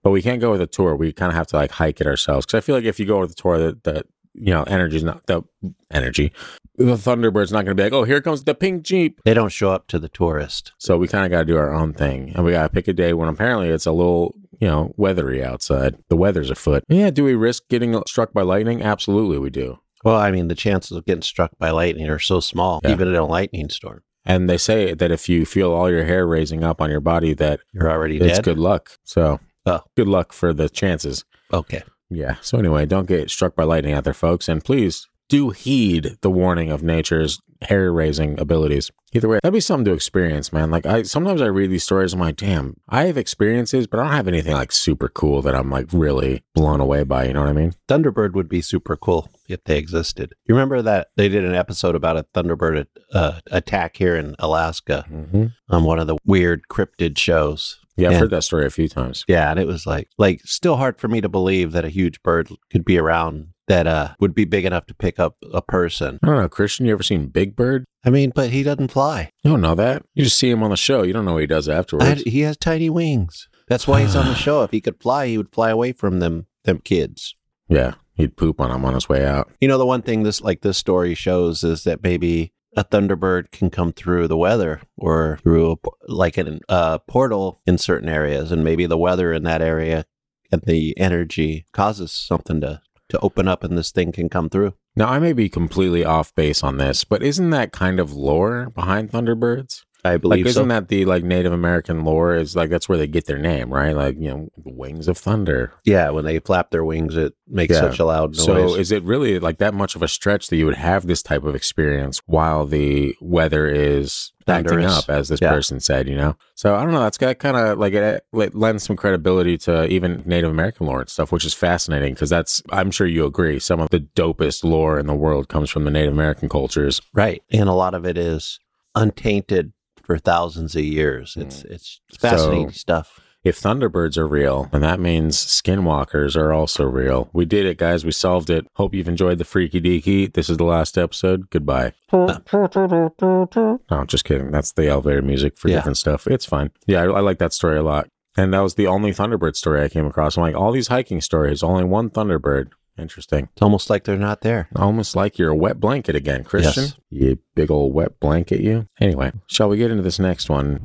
[0.01, 0.95] But we can't go with a tour.
[0.95, 2.45] We kind of have to like hike it ourselves.
[2.45, 5.03] Because I feel like if you go with a tour, the, the you know, energy's
[5.03, 5.43] not the
[5.91, 6.34] energy.
[6.75, 9.21] The Thunderbird's not going to be like, oh, here comes the pink Jeep.
[9.23, 10.73] They don't show up to the tourist.
[10.77, 12.34] So we kind of got to do our own thing.
[12.36, 15.43] And we got to pick a day when apparently it's a little, you know, weathery
[15.43, 15.97] outside.
[16.10, 16.84] The weather's afoot.
[16.89, 18.82] Yeah, do we risk getting struck by lightning?
[18.82, 19.79] Absolutely, we do.
[20.03, 22.91] Well, I mean, the chances of getting struck by lightning are so small, Yeah.
[22.91, 24.01] even in a lightning storm.
[24.25, 27.33] And they say that if you feel all your hair raising up on your body,
[27.35, 28.43] that You're already it's dead.
[28.45, 28.91] good luck.
[29.03, 29.81] So Oh.
[29.97, 31.25] good luck for the chances.
[31.51, 31.83] Okay.
[32.09, 32.35] Yeah.
[32.41, 36.30] So anyway, don't get struck by lightning out there, folks, and please do heed the
[36.30, 38.91] warning of nature's hair raising abilities.
[39.13, 40.69] Either way, that'd be something to experience, man.
[40.69, 44.04] Like I sometimes I read these stories, I'm like, damn, I have experiences, but I
[44.04, 47.26] don't have anything like super cool that I'm like really blown away by.
[47.28, 47.74] You know what I mean?
[47.88, 50.34] Thunderbird would be super cool if they existed.
[50.46, 55.06] You remember that they did an episode about a Thunderbird uh, attack here in Alaska
[55.10, 55.46] Mm-hmm.
[55.69, 57.80] on one of the weird cryptid shows.
[57.96, 58.19] Yeah, I've Yeah.
[58.19, 59.24] heard that story a few times.
[59.28, 62.22] Yeah, and it was like like still hard for me to believe that a huge
[62.24, 66.19] bird could be around that uh would be big enough to pick up a person.
[66.23, 66.86] I don't know, Christian.
[66.86, 67.86] You ever seen Big Bird?
[68.06, 69.30] I mean, but he doesn't fly.
[69.43, 70.04] You don't know that.
[70.13, 71.04] You just see him on the show.
[71.04, 72.23] You don't know what he does I, afterwards.
[72.23, 73.47] he has tiny wings.
[73.67, 74.63] That's why he's on the show.
[74.63, 77.36] If he could fly, he would fly away from them them kids.
[77.69, 79.52] yeah, he'd poop on him on his way out.
[79.60, 83.52] You know, the one thing this like this story shows is that maybe a Thunderbird
[83.52, 85.76] can come through the weather or through a,
[86.08, 90.06] like a uh, portal in certain areas, and maybe the weather in that area
[90.52, 92.82] and the energy causes something to
[93.13, 94.73] to open up, and this thing can come through.
[94.95, 98.69] Now, I may be completely off base on this, but isn't that kind of lore
[98.69, 99.86] behind Thunderbirds?
[100.05, 100.45] I believe.
[100.45, 100.67] Like, isn't so.
[100.67, 102.35] that the like Native American lore?
[102.35, 103.95] Is like that's where they get their name, right?
[103.95, 105.73] Like you know, the wings of thunder.
[105.85, 107.81] yeah, when they flap their wings, it makes Yeah.
[107.81, 108.45] such a loud noise.
[108.45, 111.23] So, is it really like that much of a stretch that you would have this
[111.23, 115.49] type of experience while the weather is acting up, as this Yeah.
[115.51, 116.07] person said?
[116.09, 117.01] You know, so I don't know.
[117.01, 120.99] That's got kind of like it, it lends some credibility to even Native American lore
[121.01, 123.57] and stuff, which is fascinating because that's I'm sure you agree.
[123.59, 127.01] Some of the dopest lore in the world comes from the Native American cultures.
[127.13, 128.59] right, and a lot of it is
[128.95, 129.72] untainted
[130.03, 131.35] for thousands of years.
[131.37, 132.71] It's it's fascinating Mm.
[132.73, 133.19] So- stuff.
[133.43, 137.29] If Thunderbirds are real, and that means Skinwalkers are also real.
[137.33, 138.05] We did it, guys.
[138.05, 138.65] We solved it.
[138.77, 140.33] Hope you've enjoyed the Freaky Deaky.
[140.33, 141.49] This is the last episode.
[141.49, 141.91] Goodbye.
[142.13, 144.51] No, just kidding.
[144.51, 145.75] That's the elevator music for Yeah.
[145.75, 146.25] different stuff.
[146.27, 146.71] It's fine.
[146.87, 148.07] Yeah, I, I like that story a lot.
[148.37, 150.37] And that was the only Thunderbird story I came across.
[150.37, 152.69] I'm like, all these hiking stories, only one Thunderbird.
[152.97, 153.49] Interesting.
[153.53, 154.69] It's almost like they're not there.
[154.75, 156.84] Almost like you're a wet blanket again, Christian.
[156.84, 156.97] Yes.
[157.10, 158.88] You big old wet blanket, you.
[158.99, 160.79] Anyway, shall we get into this next one?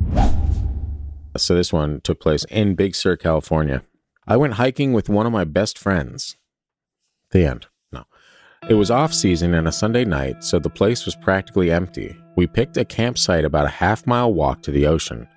[1.37, 3.83] So, this one took place in Big Sur, California.
[4.27, 6.37] I went hiking with one of my best friends.
[7.31, 7.67] The end.
[7.91, 8.05] No.
[8.67, 12.15] It was off season and a Sunday night, so the place was practically empty.
[12.35, 15.27] We picked a campsite about a half mile walk to the ocean.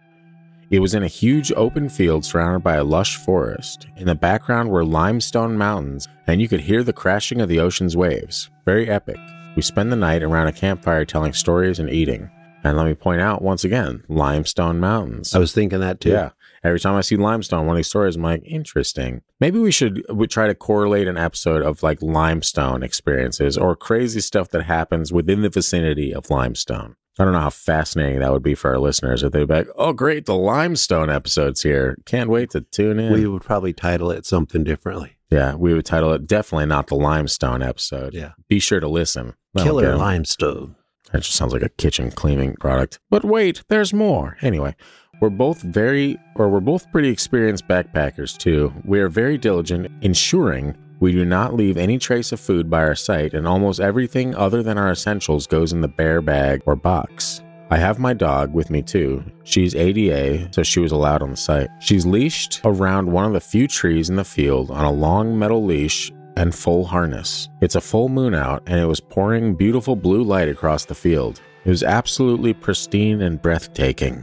[0.72, 3.88] It was in a huge open field surrounded by a lush forest.
[3.98, 7.94] In the background were limestone mountains, and you could hear the crashing of the ocean's
[7.94, 8.48] waves.
[8.64, 9.18] Very epic.
[9.54, 12.30] We spend the night around a campfire telling stories and eating.
[12.64, 15.34] And let me point out once again limestone mountains.
[15.34, 16.12] I was thinking that too.
[16.12, 16.30] Yeah.
[16.64, 19.20] Every time I see limestone, one of these stories, I'm like, interesting.
[19.40, 24.20] Maybe we should we try to correlate an episode of like limestone experiences or crazy
[24.20, 26.96] stuff that happens within the vicinity of limestone.
[27.18, 29.68] I don't know how fascinating that would be for our listeners if they'd be like,
[29.76, 31.98] oh, great, the limestone episode's here.
[32.06, 33.12] Can't wait to tune in.
[33.12, 35.16] We would probably title it something differently.
[35.30, 38.14] yeah, we would title it definitely not the limestone episode.
[38.14, 38.32] Yeah.
[38.48, 39.34] Be sure to listen.
[39.54, 40.76] That'll Killer limestone.
[41.12, 42.98] That just sounds like a kitchen cleaning product.
[43.10, 44.38] But wait, there's more.
[44.40, 44.74] Anyway,
[45.20, 48.72] we're both very, or we're both pretty experienced backpackers too.
[48.86, 52.94] We are very diligent, ensuring we do not leave any trace of food by our
[52.94, 57.42] site, and almost everything other than our essentials goes in the bear bag or box.
[57.72, 59.24] I have my dog with me too.
[59.42, 61.70] She's ADA, so she was allowed on the site.
[61.80, 65.64] She's leashed around one of the few trees in the field on a long metal
[65.64, 67.48] leash and full harness.
[67.60, 71.40] It's a full moon out, and it was pouring beautiful blue light across the field.
[71.64, 74.22] It was absolutely pristine and breathtaking.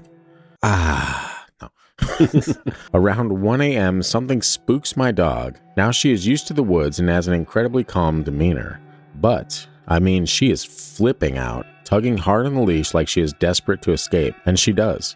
[0.63, 1.28] Ah.
[2.93, 5.57] Around 1 a.m., something spooks my dog.
[5.77, 8.79] Now she is used to the woods and has an incredibly calm demeanor.
[9.15, 13.33] But, I mean, she is flipping out, tugging hard on the leash like she is
[13.33, 15.15] desperate to escape, and she does.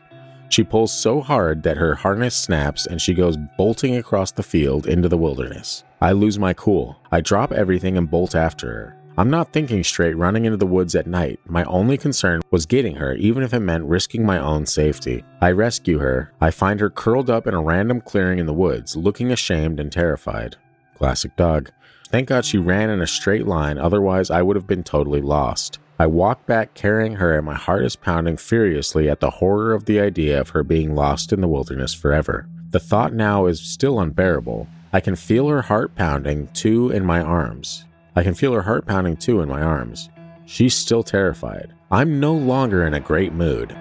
[0.50, 4.86] She pulls so hard that her harness snaps and she goes bolting across the field
[4.86, 5.84] into the wilderness.
[6.00, 6.98] I lose my cool.
[7.12, 8.98] I drop everything and bolt after her.
[9.16, 11.40] I'm not thinking straight running into the woods at night.
[11.46, 15.24] My only concern was getting her, even if it meant risking my own safety.
[15.40, 16.34] I rescue her.
[16.42, 19.92] I find her curled up in a random clearing in the woods, looking ashamed and
[19.92, 20.56] terrified.
[20.98, 21.70] Classic dog.
[22.10, 25.78] Thank God she ran in a straight line, otherwise, I would have been totally lost.
[26.00, 29.86] I walk back carrying her, and my heart is pounding furiously at the horror of
[29.86, 32.48] the idea of her being lost in the wilderness forever.
[32.72, 34.68] The thought now is still unbearable.
[34.92, 37.86] I can feel her heart pounding too in my arms.
[38.16, 40.10] I can feel her heart pounding too in my arms.
[40.46, 41.74] She's still terrified.
[41.92, 43.76] I'm no longer in a great mood.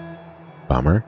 [0.68, 1.04] Bummer.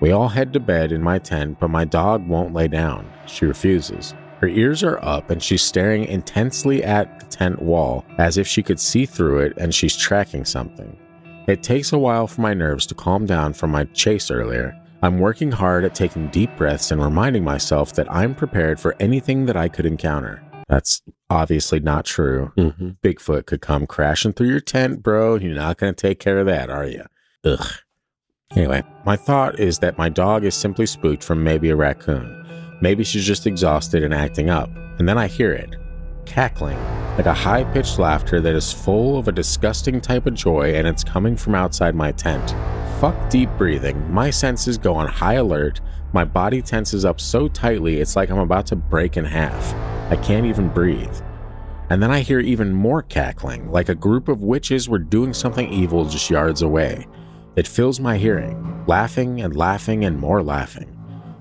[0.00, 3.10] We all head to bed in my tent, but my dog won't lay down.
[3.26, 4.14] She refuses.
[4.40, 8.62] Her ears are up and she's staring intensely at the tent wall as if she
[8.62, 10.98] could see through it and she's tracking something.
[11.46, 14.78] It takes a while for my nerves to calm down from my chase earlier.
[15.02, 19.46] I'm working hard at taking deep breaths and reminding myself that I'm prepared for anything
[19.46, 20.42] that I could encounter.
[20.68, 22.52] That's obviously not true.
[22.56, 22.90] Mm-hmm.
[23.02, 25.36] Bigfoot could come crashing through your tent, bro.
[25.36, 27.04] You're not going to take care of that, are you?
[27.44, 27.66] Ugh.
[28.56, 32.78] Anyway, my thought is that my dog is simply spooked from maybe a raccoon.
[32.80, 34.70] Maybe she's just exhausted and acting up.
[34.98, 35.76] And then I hear it
[36.26, 36.78] cackling,
[37.16, 40.86] like a high pitched laughter that is full of a disgusting type of joy, and
[40.86, 42.54] it's coming from outside my tent.
[43.00, 44.10] Fuck deep breathing.
[44.12, 45.80] My senses go on high alert.
[46.14, 49.74] My body tenses up so tightly it's like I'm about to break in half.
[50.12, 51.20] I can't even breathe.
[51.90, 55.68] And then I hear even more cackling, like a group of witches were doing something
[55.72, 57.08] evil just yards away.
[57.56, 60.96] It fills my hearing, laughing and laughing and more laughing.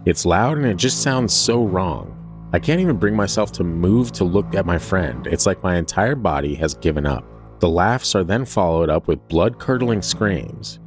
[0.07, 2.49] It's loud and it just sounds so wrong.
[2.51, 5.27] I can't even bring myself to move to look at my friend.
[5.27, 7.23] It's like my entire body has given up.
[7.59, 10.79] The laughs are then followed up with blood curdling screams.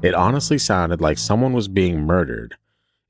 [0.00, 2.56] It honestly sounded like someone was being murdered.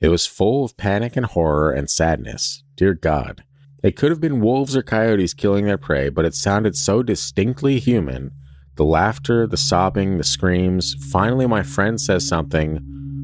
[0.00, 2.62] It was full of panic and horror and sadness.
[2.76, 3.44] Dear God.
[3.82, 7.78] It could have been wolves or coyotes killing their prey, but it sounded so distinctly
[7.78, 8.32] human.
[8.76, 10.94] The laughter, the sobbing, the screams.
[11.12, 12.78] Finally, my friend says something.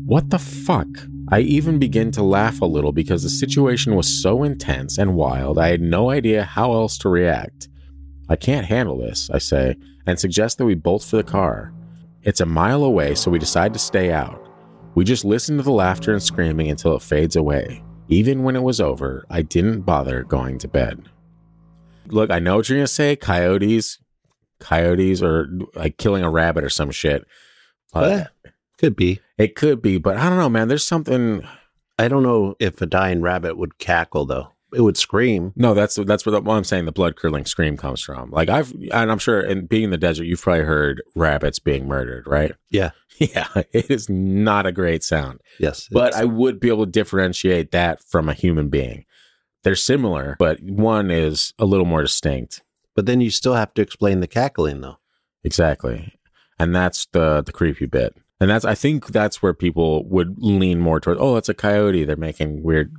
[0.04, 0.86] What the fuck?
[1.32, 5.58] I even begin to laugh a little because the situation was so intense and wild,
[5.58, 7.68] I had no idea how else to react.
[8.28, 11.72] I can't handle this, I say, and suggest that we bolt for the car.
[12.22, 14.49] It's a mile away, so we decide to stay out.
[14.94, 17.82] We just listen to the laughter and screaming until it fades away.
[18.08, 21.08] Even when it was over, I didn't bother going to bed.
[22.08, 23.98] Look, I know what you're going to say coyotes,
[24.58, 27.24] coyotes, or like killing a rabbit or some shit.
[27.94, 28.24] Uh,
[28.78, 29.20] could be.
[29.38, 30.68] it could be, but I don't know, man.
[30.68, 31.46] There's something.
[31.98, 34.48] I don't know if a dying rabbit would cackle though.
[34.72, 35.52] It would scream.
[35.56, 36.84] No, that's that's where the, what I'm saying.
[36.84, 38.30] The blood curdling scream comes from.
[38.30, 41.86] Like I've, and I'm sure, in being in the desert, you've probably heard rabbits being
[41.86, 42.52] murdered, right?
[42.70, 42.90] Yeah.
[43.20, 45.40] Yeah, it is not a great sound.
[45.58, 45.88] Yes.
[45.90, 49.04] But I would be able to differentiate that from a human being.
[49.62, 52.62] They're similar, but one is a little more distinct.
[52.96, 54.96] but then you still have to explain the cackling though.
[55.44, 56.14] Exactly.
[56.58, 58.14] And that's the the creepy bit.
[58.40, 62.04] And that's I think that's where people would lean more towards, oh, it's a coyote.
[62.04, 62.92] They're making weird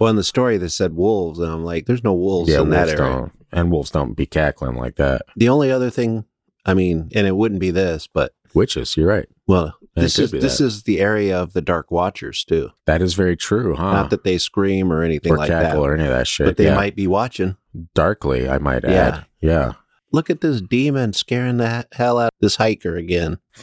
[0.00, 2.88] Well, in the story they said wolves, and I'm like, there's no wolves in that
[2.88, 2.96] area.
[2.98, 5.22] don't and wolves don't be cackling like that.
[5.36, 6.24] The only other thing,
[6.64, 9.28] I mean, and it wouldn't be this, but Witches, you're right.
[9.46, 10.64] well, this is this that.
[10.64, 12.70] is the area of the Dark Watchers too.
[12.86, 13.92] That is very true, huh?
[13.92, 16.46] Not that they scream or anything or like cackle that, or any of that shit.
[16.46, 16.74] but they yeah.
[16.74, 17.56] might be watching.
[17.94, 18.90] darkly, I might Yeah.
[18.90, 19.26] add.
[19.40, 19.72] Yeah.
[20.12, 23.38] Look at this demon scaring the hell out of this hiker again.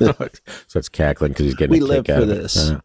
[0.00, 0.18] so
[0.74, 2.26] it's cackling because he's getting We live for of it.
[2.26, 2.70] this.
[2.70, 2.80] Uh,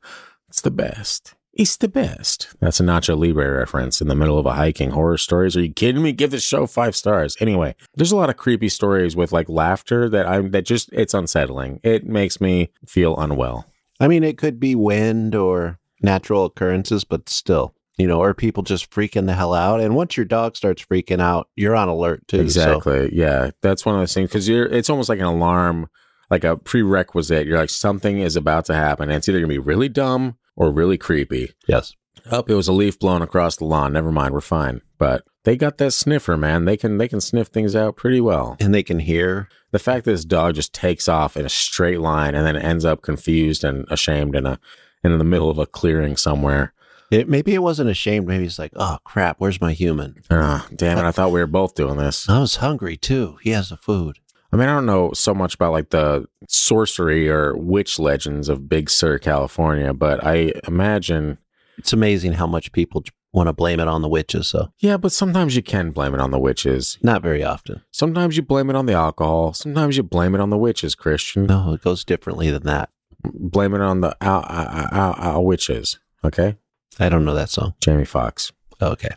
[0.50, 1.34] it's the best.
[1.60, 2.56] It's the best.
[2.60, 5.58] That's a Nacho Libre reference in the middle of a hiking horror stories.
[5.58, 6.12] Are you kidding me?
[6.12, 7.36] Give this show five stars.
[7.40, 11.16] Anyway, there's a lot of creepy stories with like laughter that I'm that just it's
[11.16, 11.80] unsettling.
[11.84, 13.66] It makes me feel unwell.
[14.00, 18.62] I mean, it could be wind or natural occurrences, but still, you know, or people
[18.62, 19.80] just freaking the hell out.
[19.82, 22.38] And once your dog starts freaking out, you're on alert too.
[22.50, 23.10] so- Exactly.
[23.14, 24.68] Yeah, that's one of those things because you're.
[24.68, 25.90] It's almost like an alarm,
[26.30, 27.48] like a prerequisite.
[27.48, 29.10] You're like something is about to happen.
[29.10, 31.54] And it's either gonna be really dumb or really creepy.
[31.68, 31.94] yes.
[32.30, 33.94] Oh, it was a leaf blown across the lawn.
[33.94, 34.82] Never mind, we're fine.
[34.98, 36.66] But they got that sniffer, man.
[36.66, 38.58] They can they can sniff things out pretty well.
[38.60, 39.48] And they can hear.
[39.72, 42.84] The fact that this dog just takes off in a straight line and then ends
[42.84, 44.60] up confused and ashamed in a
[45.06, 46.74] in the middle of a clearing somewhere.
[47.12, 48.28] It, maybe it wasn't ashamed.
[48.28, 50.22] Maybe it's like, oh crap, where's my human?
[50.30, 51.06] Ah, damn it!
[51.06, 52.28] I thought we were both doing this.
[52.28, 53.38] I was hungry too.
[53.42, 54.20] He has the food.
[54.52, 58.70] I mean, I don't know so much about like the sorcery or witch legends of
[58.70, 61.38] Big Sur, California, but I imagine,
[61.78, 64.48] It's amazing how much people want to blame it on the witches.
[64.48, 66.98] So yeah, but sometimes you can blame it on the witches.
[67.04, 67.84] not very often.
[67.92, 69.54] Sometimes you blame it on the alcohol.
[69.54, 71.46] Sometimes you blame it on the witches, Christian.
[71.46, 72.90] No, it goes differently than that.
[73.24, 76.00] Blame it on the ow, ow, ow, ow, witches.
[76.24, 76.56] Okay?
[77.00, 77.74] I don't know that song.
[77.82, 78.52] Jamie Foxx.
[78.82, 79.10] Okay.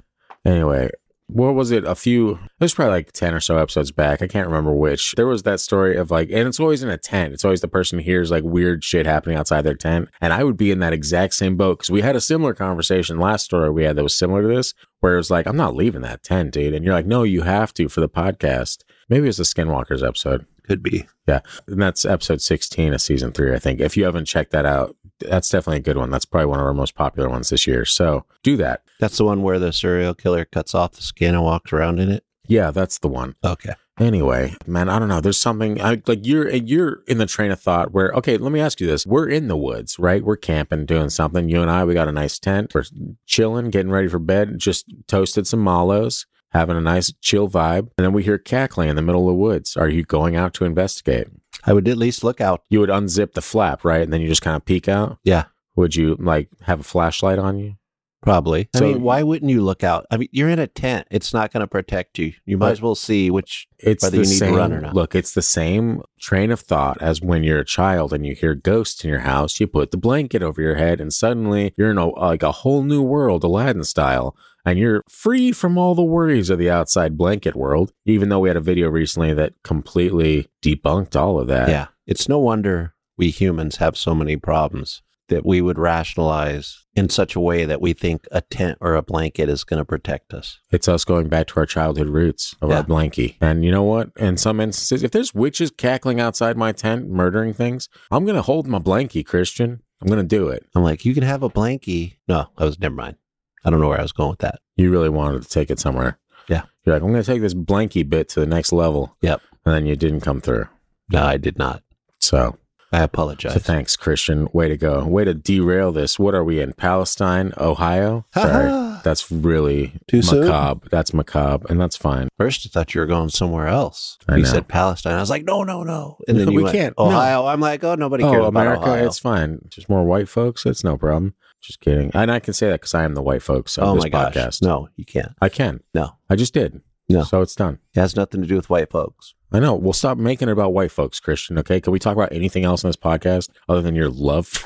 [0.45, 0.91] Anyway,
[1.33, 1.85] what was it?
[1.85, 4.23] A few, it was probably like 10 or so episodes back.
[4.23, 5.13] I can't remember which.
[5.13, 7.33] There was that story of like, and it's always in a tent.
[7.33, 10.09] It's always the person hears like weird shit happening outside their tent.
[10.21, 13.19] And I would be in that exact same boat because we had a similar conversation
[13.19, 15.77] last story we had that was similar to this, where it was like, I'm not
[15.77, 16.75] leaving that tent, dude.
[16.75, 18.85] And you're like, no, you have to for the podcast.
[19.09, 20.47] Maybe it's the Skinwalkers episode.
[20.65, 21.07] Could be.
[21.27, 21.41] Yeah.
[21.67, 23.81] And that's episode 16 of season three, I think.
[23.81, 26.11] If you haven't checked that out, that's definitely a good one.
[26.11, 27.85] That's probably one of our most popular ones this year.
[27.85, 28.83] So do that.
[28.99, 32.11] That's the one where the serial killer cuts off the skin and walks around in
[32.11, 32.25] it.
[32.47, 33.37] Yeah, that's the one.
[33.45, 33.75] Okay.
[34.01, 35.21] Anyway, man, I don't know.
[35.21, 38.59] There's something I, like you're you're in the train of thought where okay, let me
[38.59, 40.25] ask you this: We're in the woods, right?
[40.25, 41.51] We're camping, doing something.
[41.51, 42.75] You and I, we got a nice tent.
[42.75, 42.85] We're
[43.27, 44.59] chilling, getting ready for bed.
[44.59, 48.97] Just toasted some mallows, having a nice chill vibe, and then we hear cackling in
[48.97, 49.77] the middle of the woods.
[49.77, 51.29] Are you going out to investigate?
[51.65, 52.63] I would at least look out.
[52.69, 55.19] You would unzip the flap, right, and then you just kind of peek out.
[55.25, 55.45] Yeah.
[55.77, 57.75] Would you like have a flashlight on you?
[58.23, 58.69] Probably.
[58.77, 60.05] I mean, why wouldn't you look out?
[60.11, 61.09] I mean, you're in a tent.
[61.11, 62.35] It's not going to protect you.
[62.45, 63.67] You might as well see which.
[63.79, 64.55] It's Whether the you need to same.
[64.55, 64.95] run or not.
[64.95, 68.55] Look, it's the same train of thought as when you're a child and you hear
[68.55, 69.59] ghosts in your house.
[69.59, 72.83] You put the blanket over your head, and suddenly you're in a like a whole
[72.83, 77.55] new world, Aladdin style, and you're free from all the worries of the outside blanket
[77.57, 77.93] world.
[78.07, 81.69] Even though we had a video recently that completely debunked all of that.
[81.69, 81.87] Yeah.
[82.07, 87.37] It's no wonder we humans have so many problems that we would rationalize in such
[87.37, 90.59] a way that we think a tent or a blanket is going to protect us.
[90.73, 92.79] It's us going back to our childhood roots of Yeah.
[92.79, 93.37] our blankie.
[93.41, 94.11] And you know what?
[94.17, 98.43] In some instances, if there's witches cackling outside my tent, murdering things, I'm going to
[98.43, 99.83] hold my blankie, Christian.
[100.03, 100.67] I'm going to do it.
[100.75, 102.15] I'm like, you can have a blankie.
[102.27, 103.17] No, I was never mind.
[103.65, 104.61] I don't know where I was going with that.
[104.77, 106.19] You really wanted to take it somewhere.
[106.49, 106.63] Yeah.
[106.85, 109.17] You're like, I'm going to take this blanky bit to the next level.
[109.23, 109.41] Yep.
[109.67, 110.67] and then you didn't come through.
[111.13, 111.83] No, I did not.
[112.21, 112.57] So,
[112.93, 113.53] I apologize.
[113.53, 114.49] so thanks, Christian.
[114.53, 115.05] Way to go.
[115.07, 116.19] Way to derail this.
[116.19, 116.73] What are we in?
[116.73, 118.25] Palestine, Ohio?
[118.35, 118.99] Sorry.
[119.05, 120.41] That's really Too soon?
[120.47, 120.89] macabre.
[120.91, 122.29] That's macabre, and that's fine.
[122.39, 124.19] First, I thought you were going somewhere else.
[124.29, 124.49] I you know.
[124.49, 125.15] said Palestine.
[125.15, 126.19] I was like, no, no, no.
[126.29, 126.95] And then No, you we went, can't.
[126.99, 127.07] No.
[127.07, 127.47] Ohio.
[127.47, 129.07] I'm like, oh, nobody oh, cares Oh, about America, Ohio.
[129.07, 129.61] it's fine.
[129.69, 130.67] Just more white folks.
[130.67, 131.35] It's no problem.
[131.61, 132.11] Just kidding.
[132.15, 134.09] And I can say that because I am the white folks of oh this my
[134.09, 134.35] gosh.
[134.35, 134.63] podcast.
[134.63, 135.33] No, you can't.
[135.41, 135.81] I can.
[135.95, 136.81] No, I just did.
[137.09, 137.23] No.
[137.25, 137.79] So it's done.
[137.95, 139.35] it has nothing to do with white folks.
[139.53, 139.75] I know.
[139.75, 141.59] We'll stop making it about white folks, Christian.
[141.59, 141.81] Okay.
[141.81, 144.47] Can we talk about anything else in this podcast other than your love?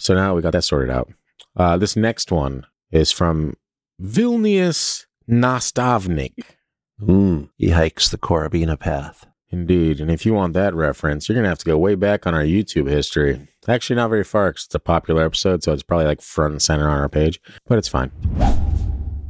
[0.00, 1.12] so now we got that sorted out.
[1.56, 3.54] Uh, this next one is from
[4.00, 6.57] Vilnius Nastavnik.
[7.00, 9.26] Mm, he hikes the Korabina path.
[9.50, 10.00] Indeed.
[10.00, 12.34] And if you want that reference, you're going to have to go way back on
[12.34, 13.48] our YouTube history.
[13.66, 16.62] Actually, not very far because it's a popular episode, so it's probably like front and
[16.62, 18.10] center on our page, but it's fine.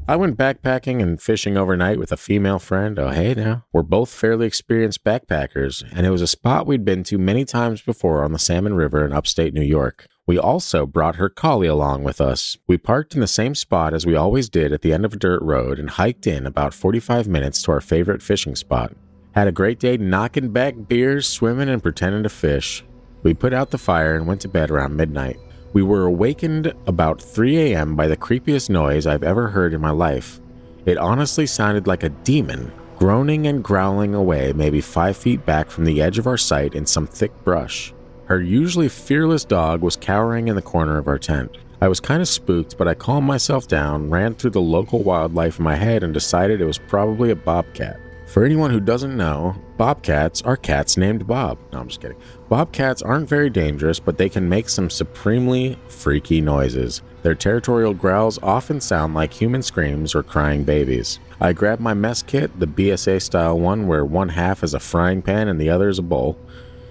[0.09, 2.99] I went backpacking and fishing overnight with a female friend.
[2.99, 3.67] Oh, hey now.
[3.73, 7.83] We're both fairly experienced backpackers, and it was a spot we'd been to many times
[7.83, 10.07] before on the Salmon River in upstate New York.
[10.29, 12.59] We also brought her collie along with us.
[12.67, 15.17] We parked in the same spot as we always did at the end of a
[15.17, 18.93] dirt road and hiked in about 45 minutes to our favorite fishing spot.
[19.33, 22.85] Had a great day knocking back beers, swimming, and pretending to fish.
[23.23, 25.41] We put out the fire and went to bed around midnight.
[25.73, 27.97] We were awakened about 3 a.m.
[27.97, 30.41] by the creepiest noise I've ever heard in my life.
[30.85, 35.87] It honestly sounded like a demon, groaning and growling away maybe five feet back from
[35.87, 37.95] the edge of our sight in some thick brush.
[38.29, 41.57] Her usually fearless dog was cowering in the corner of our tent.
[41.81, 45.59] I was kind of spooked, but I calmed myself down, ran through the local wildlife
[45.59, 47.99] in my head, and decided it was probably a bobcat.
[48.27, 51.57] For anyone who doesn't know, bobcats are cats named Bob.
[51.73, 52.19] No, I'm just kidding.
[52.51, 57.01] Bobcats aren't very dangerous, but they can make some supremely freaky noises.
[57.23, 61.19] Their territorial growls often sound like human screams or crying babies.
[61.41, 65.23] I grabbed my mess kit, the BSA style one where one half is a frying
[65.23, 66.37] pan and the other is a bowl,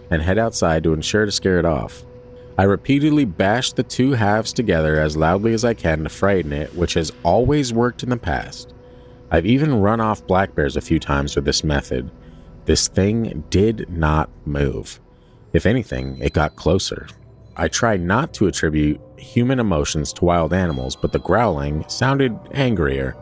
[0.09, 2.03] and head outside to ensure to scare it off.
[2.57, 6.73] I repeatedly bash the two halves together as loudly as I can to frighten it,
[6.73, 8.73] which has always worked in the past.
[9.29, 12.09] I've even run off black bears a few times with this method.
[12.65, 14.99] This thing did not move.
[15.53, 17.07] If anything, it got closer.
[17.55, 23.15] I try not to attribute human emotions to wild animals, but the growling sounded angrier.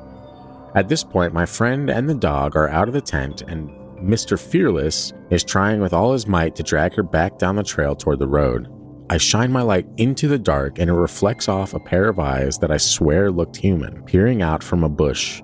[0.75, 3.69] At this point, my friend and the dog are out of the tent, and
[4.05, 4.39] Mr.
[4.39, 8.19] Fearless is trying with all his might to drag her back down the trail toward
[8.19, 8.71] the road.
[9.09, 12.59] I shine my light into the dark, and it reflects off a pair of eyes
[12.59, 15.41] that I swear looked human, peering out from a bush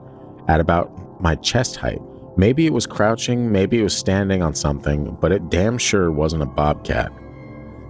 [0.47, 2.01] at about my chest height.
[2.38, 6.43] Maybe it was crouching, maybe it was standing on something, but it damn sure wasn't
[6.43, 7.12] a bobcat.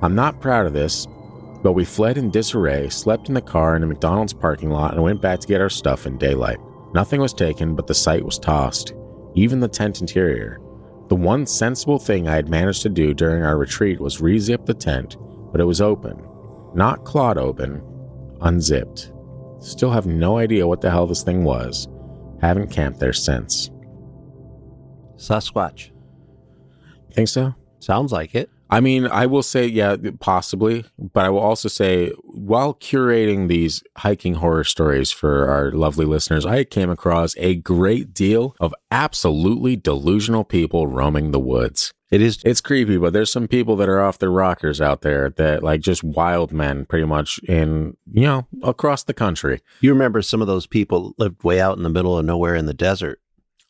[0.02, 1.06] I'm not proud of this,
[1.64, 5.04] but we fled in disarray, slept in the car in a McDonald's parking lot, and
[5.04, 6.60] went back to get our stuff in daylight.
[6.94, 8.94] Nothing was taken, but the site was tossed,
[9.36, 10.60] even the tent interior.
[11.10, 14.74] The one sensible thing I had managed to do during our retreat was re-zip the
[14.74, 15.18] tent,
[15.52, 16.26] but it was open.
[16.74, 17.82] Not clawed open,
[18.42, 19.12] unzipped.
[19.60, 21.88] Still have no idea what the hell this thing was.
[22.42, 23.70] Haven't camped there since.
[25.18, 25.92] Sasquatch.
[27.14, 27.56] Think so?
[27.80, 28.50] Sounds like it.
[28.72, 33.84] I mean, I will say, yeah, possibly, but I will also say, while curating these
[33.98, 39.76] hiking horror stories for our lovely listeners, I came across a great deal of absolutely
[39.76, 41.94] delusional people roaming the woods.
[42.12, 42.40] It is.
[42.44, 45.80] It's creepy, but there's some people that are off their rockers out there that like
[45.80, 49.62] just wild men pretty much in, you know, across the country.
[49.80, 52.66] You remember some of those people lived way out in the middle of nowhere in
[52.66, 53.22] the desert.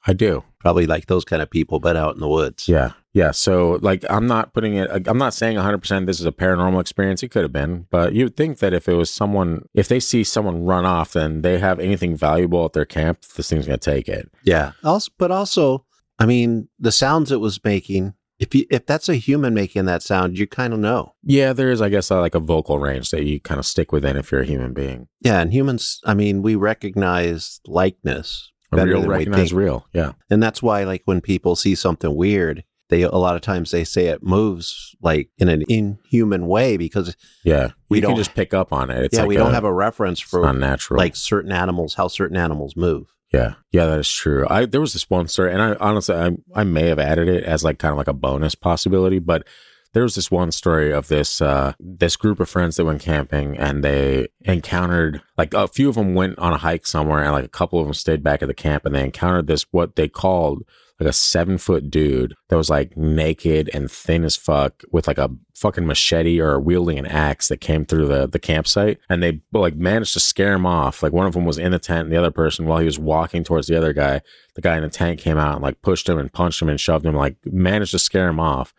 [0.07, 0.43] I do.
[0.59, 2.67] Probably like those kind of people, but out in the woods.
[2.67, 2.93] Yeah.
[3.13, 3.31] Yeah.
[3.31, 7.23] So, like, I'm not putting it, I'm not saying 100% this is a paranormal experience.
[7.23, 10.23] It could have been, but you'd think that if it was someone, if they see
[10.23, 13.91] someone run off, then they have anything valuable at their camp, this thing's going to
[13.91, 14.31] take it.
[14.43, 14.71] Yeah.
[14.83, 15.85] Also, but also,
[16.19, 18.13] I mean, the sounds it was making.
[18.39, 21.13] If you if that's a human making that sound, you kind of know.
[21.23, 21.53] Yeah.
[21.53, 24.17] There is, I guess, uh, like a vocal range that you kind of stick within
[24.17, 25.09] if you're a human being.
[25.19, 25.99] Yeah, and humans.
[26.05, 29.59] I mean, we recognize likeness A better real than we recognize think.
[29.59, 29.85] real.
[29.93, 30.13] Yeah.
[30.29, 33.83] and that's why, like, when people see something weird, they a lot of times they
[33.83, 37.69] say it moves like in an inhuman way because Yeah.
[37.89, 39.03] We you can don't- just pick up on it.
[39.05, 40.99] It's yeah, like we don't have a reference for unnatural.
[40.99, 43.07] like certain animals, how certain animals move.
[43.33, 44.45] Yeah, yeah, that is true.
[44.49, 47.45] I there was this one story, and I honestly I, I may have added it
[47.45, 49.47] as like kind of like a bonus possibility, but
[49.93, 53.57] there was this one story of this uh this group of friends that went camping
[53.57, 57.45] and they encountered like a few of them went on a hike somewhere and like
[57.45, 60.07] a couple of them stayed back at the camp and they encountered this what they
[60.07, 60.63] called
[61.01, 65.17] like a seven foot dude that was like naked and thin as fuck with like
[65.17, 68.99] a fucking machete or wielding an axe that came through the, the campsite.
[69.09, 71.01] And they like managed to scare him off.
[71.01, 72.99] Like one of them was in the tent and the other person, while he was
[72.99, 74.21] walking towards the other guy,
[74.53, 76.79] the guy in the tent came out and like pushed him and punched him and
[76.79, 78.71] shoved him, like managed to scare him off.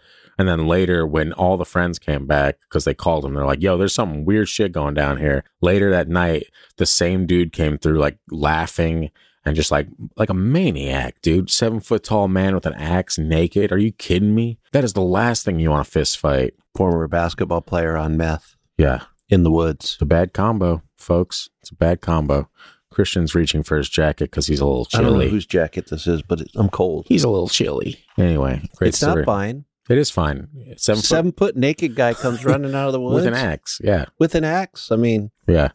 [0.42, 3.62] And then later, when all the friends came back, because they called him, they're like,
[3.62, 5.44] yo, there's some weird shit going down here.
[5.60, 9.12] Later that night, the same dude came through, like laughing
[9.44, 9.86] and just like
[10.16, 11.48] like a maniac, dude.
[11.48, 13.70] Seven foot tall man with an axe, naked.
[13.70, 14.58] Are you kidding me?
[14.72, 16.54] That is the last thing you want to fist fight.
[16.74, 19.92] Former basketball player on meth Yeah, in the woods.
[19.92, 21.50] it's a bad combo, folks.
[21.60, 22.48] It's a bad combo.
[22.90, 25.30] Christian's reaching for his jacket because he's a little I don't know chilly.
[25.30, 27.06] whose jacket this is, but it, I'm cold.
[27.08, 28.00] He's a little chilly.
[28.18, 29.22] Anyway, great it's story.
[29.22, 29.64] not fine.
[29.88, 30.48] It is fine.
[30.76, 33.80] Seven, Seven, foot foot naked guy comes running out of the woods with an axe.
[33.82, 34.90] Yeah, With an axe.
[34.92, 35.70] I mean, yeah.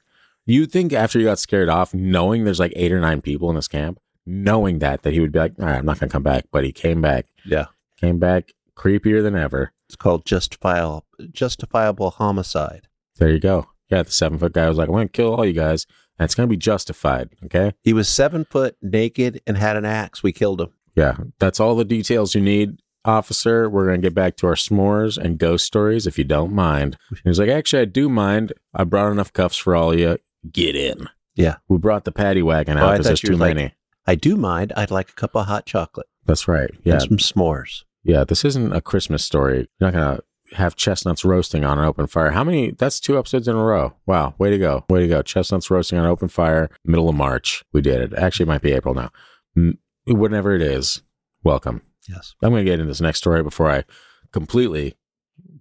[0.45, 3.55] You think after you got scared off, knowing there's like eight or nine people in
[3.57, 6.23] this camp, knowing that that he would be like, all right, I'm not gonna come
[6.23, 7.25] back, but he came back.
[7.45, 7.65] yeah,
[7.99, 9.73] Came back creepier than ever.
[9.87, 12.87] it's called justifiable justifiable homicide.
[13.17, 13.67] There you go.
[13.89, 15.85] Yeah, the seven foot guy was like, I'm to kill all you guys,
[16.19, 17.29] and it's going to be justified.
[17.45, 17.73] Okay.
[17.83, 20.21] He was seven foot naked and had an axe.
[20.21, 20.69] We killed him.
[20.95, 21.15] Yeah.
[21.39, 23.69] That's all the details you need, officer.
[23.69, 26.97] We're going to get back to our s'mores and ghost stories if you don't mind.
[27.23, 28.53] He was like, Actually, I do mind.
[28.75, 30.17] I brought enough cuffs for all of you.
[30.51, 31.07] Get in.
[31.35, 31.57] Yeah.
[31.67, 33.73] We brought the paddy wagon Oh, out because thought there's too like- many.
[34.05, 34.71] I do mind.
[34.77, 36.71] I'd like a cup of hot chocolate That's right.
[36.83, 36.93] Yeah.
[36.93, 37.83] and some s'mores.
[38.03, 38.23] Yeah.
[38.23, 39.67] This isn't a Christmas story.
[39.79, 40.23] You're not going to
[40.55, 42.31] have chestnuts roasting on an open fire.
[42.31, 42.71] How many?
[42.71, 43.95] That's two episodes in a row.
[44.05, 44.33] Wow.
[44.37, 44.85] Way to go.
[44.89, 45.21] Way to go.
[45.21, 47.65] Chestnuts roasting on an open fire, middle of March.
[47.73, 48.17] We did it.
[48.17, 49.11] Actually, it might be April now.
[50.05, 51.01] Whatever it is,
[51.43, 51.81] welcome.
[52.07, 52.35] Yes.
[52.41, 53.83] I'm going to get into this next story before I
[54.31, 54.95] completely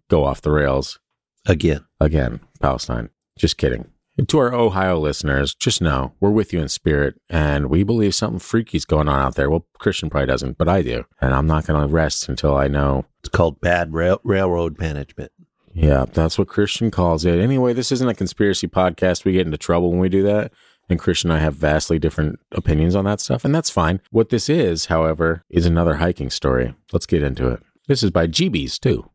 [0.09, 0.99] go off the rails
[1.47, 1.85] Again.
[2.01, 2.41] again.
[2.61, 3.11] Palestine.
[3.39, 3.91] Just kidding.
[4.19, 8.15] And to our Ohio listeners, just know we're with you in spirit and we believe
[8.15, 9.51] something freaky's going on out there.
[9.51, 11.05] Well, Christian probably doesn't, but I do.
[11.21, 15.33] And I'm not going to rest until I know It's called bad rail- railroad management.
[15.75, 17.39] Yeah, that's what Christian calls it.
[17.39, 19.27] Anyway, this isn't a conspiracy podcast.
[19.27, 20.51] We get into trouble when we do that.
[20.89, 24.01] And Christian and I have vastly different opinions on that stuff, and that's fine.
[24.11, 26.75] What this is, however, is another hiking story.
[26.93, 27.61] Let's get into it.
[27.89, 29.11] This is by GBs, too.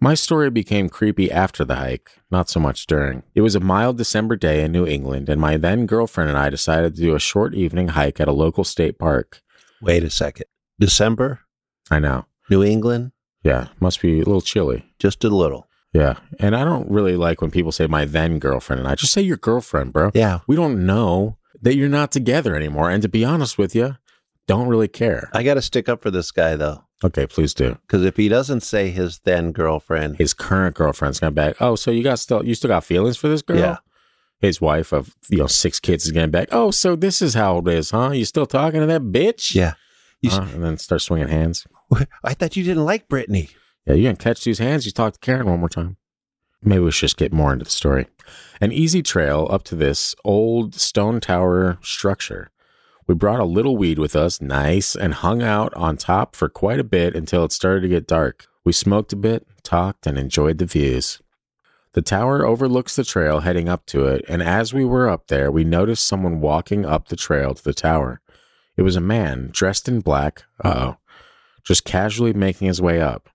[0.00, 3.22] My story became creepy after the hike, not so much during.
[3.36, 6.50] It was a mild December day in New England, and my then girlfriend and I
[6.50, 9.42] decided to do a short evening hike at a local state park.
[9.80, 10.46] Wait a second.
[10.80, 11.40] December,
[11.90, 12.26] I know.
[12.50, 13.12] New England,
[13.44, 14.92] Yeah, must be a little chilly.
[14.98, 15.68] just a little.
[15.92, 16.14] Yeah.
[16.38, 19.20] And I don't really like when people say my then girlfriend and I just say
[19.22, 20.10] your girlfriend, bro.
[20.14, 20.40] Yeah.
[20.46, 22.90] We don't know that you're not together anymore.
[22.90, 23.96] And to be honest with you,
[24.48, 25.28] don't really care.
[25.34, 27.78] I got to stick up for this guy, though, Okay, please do.
[27.86, 31.56] because if he doesn't say his then girlfriend, His current girlfriend's gonna back.
[31.60, 33.58] Oh, so you got still you still got feelings for this girl?
[33.58, 33.76] Yeah.
[34.40, 36.48] His wife of you know six kids is getting back.
[36.52, 38.10] Oh, so this is how it is, huh?
[38.10, 39.54] You still talking to that bitch?
[39.54, 39.74] yeah.
[40.20, 40.54] You uh, s- Huh?
[40.54, 41.66] and then start swinging hands.
[42.24, 43.50] I thought you didn't like Brittany.
[43.86, 44.86] Yeah, you can catch these hands.
[44.86, 45.96] You talk to Karen one more time.
[46.62, 48.06] Maybe we should just get more into the story.
[48.60, 52.50] An easy trail up to this old stone tower structure.
[53.08, 56.78] We brought a little weed with us, nice, and hung out on top for quite
[56.78, 58.46] a bit until it started to get dark.
[58.64, 61.20] We smoked a bit, talked, and enjoyed the views.
[61.94, 65.50] The tower overlooks the trail heading up to it, and as we were up there,
[65.50, 68.20] we noticed someone walking up the trail to the tower.
[68.76, 70.96] It was a man dressed in black, uh oh,
[71.64, 73.28] just casually making his way up.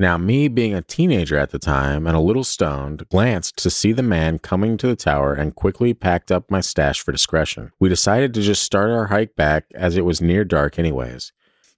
[0.00, 3.90] Now, me being a teenager at the time and a little stoned, glanced to see
[3.90, 7.72] the man coming to the tower and quickly packed up my stash for discretion.
[7.80, 11.32] We decided to just start our hike back as it was near dark, anyways.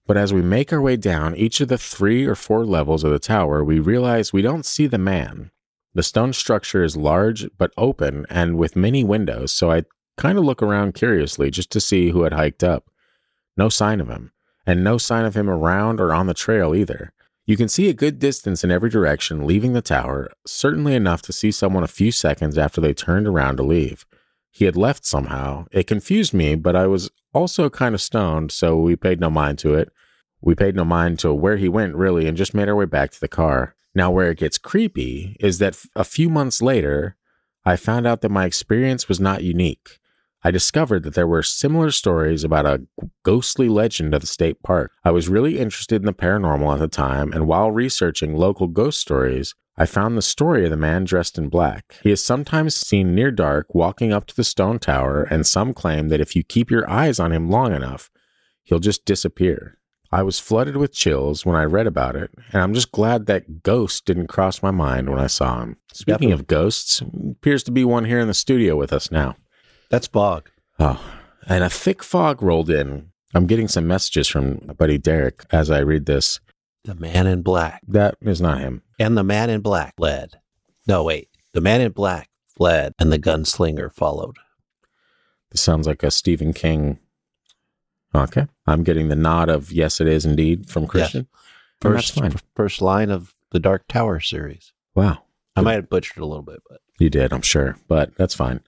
[0.05, 3.11] But as we make our way down each of the three or four levels of
[3.11, 5.49] the tower, we realize we don't see the man.
[5.95, 9.83] The stone structure is large but open and with many windows, so I
[10.15, 12.89] kind of look around curiously just to see who had hiked up.
[13.57, 14.31] No sign of him,
[14.65, 17.13] and no sign of him around or on the trail either.
[17.45, 21.33] You can see a good distance in every direction leaving the tower, certainly enough to
[21.33, 24.05] see someone a few seconds after they turned around to leave.
[24.51, 25.65] He had left somehow.
[25.71, 29.57] It confused me, but I was also kind of stoned, so we paid no mind
[29.59, 29.89] to it.
[30.41, 33.11] We paid no mind to where he went, really, and just made our way back
[33.11, 33.75] to the car.
[33.95, 37.15] Now, where it gets creepy is that a few months later,
[37.65, 39.99] I found out that my experience was not unique.
[40.43, 42.81] I discovered that there were similar stories about a
[43.23, 44.91] ghostly legend of the state park.
[45.03, 48.99] I was really interested in the paranormal at the time, and while researching local ghost
[48.99, 51.97] stories, I found the story of the man dressed in black.
[52.03, 56.09] He is sometimes seen near dark walking up to the stone tower, and some claim
[56.09, 58.09] that if you keep your eyes on him long enough,
[58.63, 59.77] he'll just disappear.
[60.11, 63.63] I was flooded with chills when I read about it, and I'm just glad that
[63.63, 65.77] ghost didn't cross my mind when I saw him.
[65.93, 66.33] Speaking Definitely.
[66.33, 69.35] of ghosts, appears to be one here in the studio with us now.
[69.91, 70.49] That's Bog.
[70.79, 70.99] Oh,
[71.47, 73.11] and a thick fog rolled in.
[73.35, 76.39] I'm getting some messages from my buddy Derek as I read this.
[76.85, 77.81] The man in black.
[77.87, 78.81] That is not him.
[78.99, 80.39] And the man in black fled.
[80.87, 81.29] No, wait.
[81.53, 84.37] The man in black fled and the gunslinger followed.
[85.51, 86.99] This sounds like a Stephen King.
[88.15, 88.47] Okay.
[88.65, 91.27] I'm getting the nod of yes, it is indeed from Christian.
[91.81, 94.71] That's First, first line of the Dark Tower series.
[94.95, 95.23] Wow.
[95.55, 98.61] I might have butchered a little bit, but You did, I'm sure, but that's fine.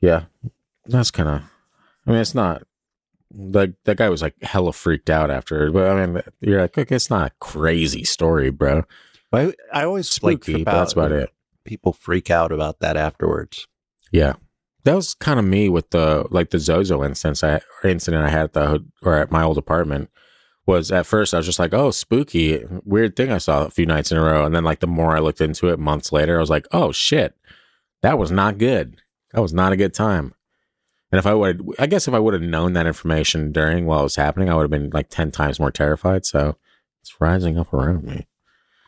[0.00, 0.24] Yeah.
[0.86, 1.42] That's kind of,
[2.06, 2.62] I mean, it's not,
[3.32, 6.96] like, that guy was like hella freaked out after, but I mean, you're like, okay,
[6.96, 8.84] it's not a crazy story, bro.
[9.32, 11.30] I, I always like Spooky, but that's about it.
[11.64, 13.68] People freak out about that afterwards.
[14.10, 14.34] Yeah.
[14.84, 18.30] That was kind of me with the like the Zozo instance I or incident I
[18.30, 20.10] had at the or at my old apartment
[20.66, 23.84] was at first I was just like, "Oh, spooky, weird thing I saw a few
[23.84, 26.38] nights in a row." And then like the more I looked into it months later,
[26.38, 27.36] I was like, "Oh shit.
[28.02, 29.02] That was not good.
[29.34, 30.34] That was not a good time."
[31.12, 34.00] And if I would I guess if I would have known that information during while
[34.00, 36.24] it was happening, I would have been like 10 times more terrified.
[36.24, 36.56] So
[37.02, 38.26] it's rising up around me.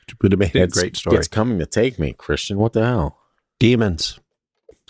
[0.06, 1.16] Which would have made it a It's, great story.
[1.16, 2.58] It's coming to take me, Christian.
[2.58, 3.18] What the hell?
[3.58, 4.20] Demons.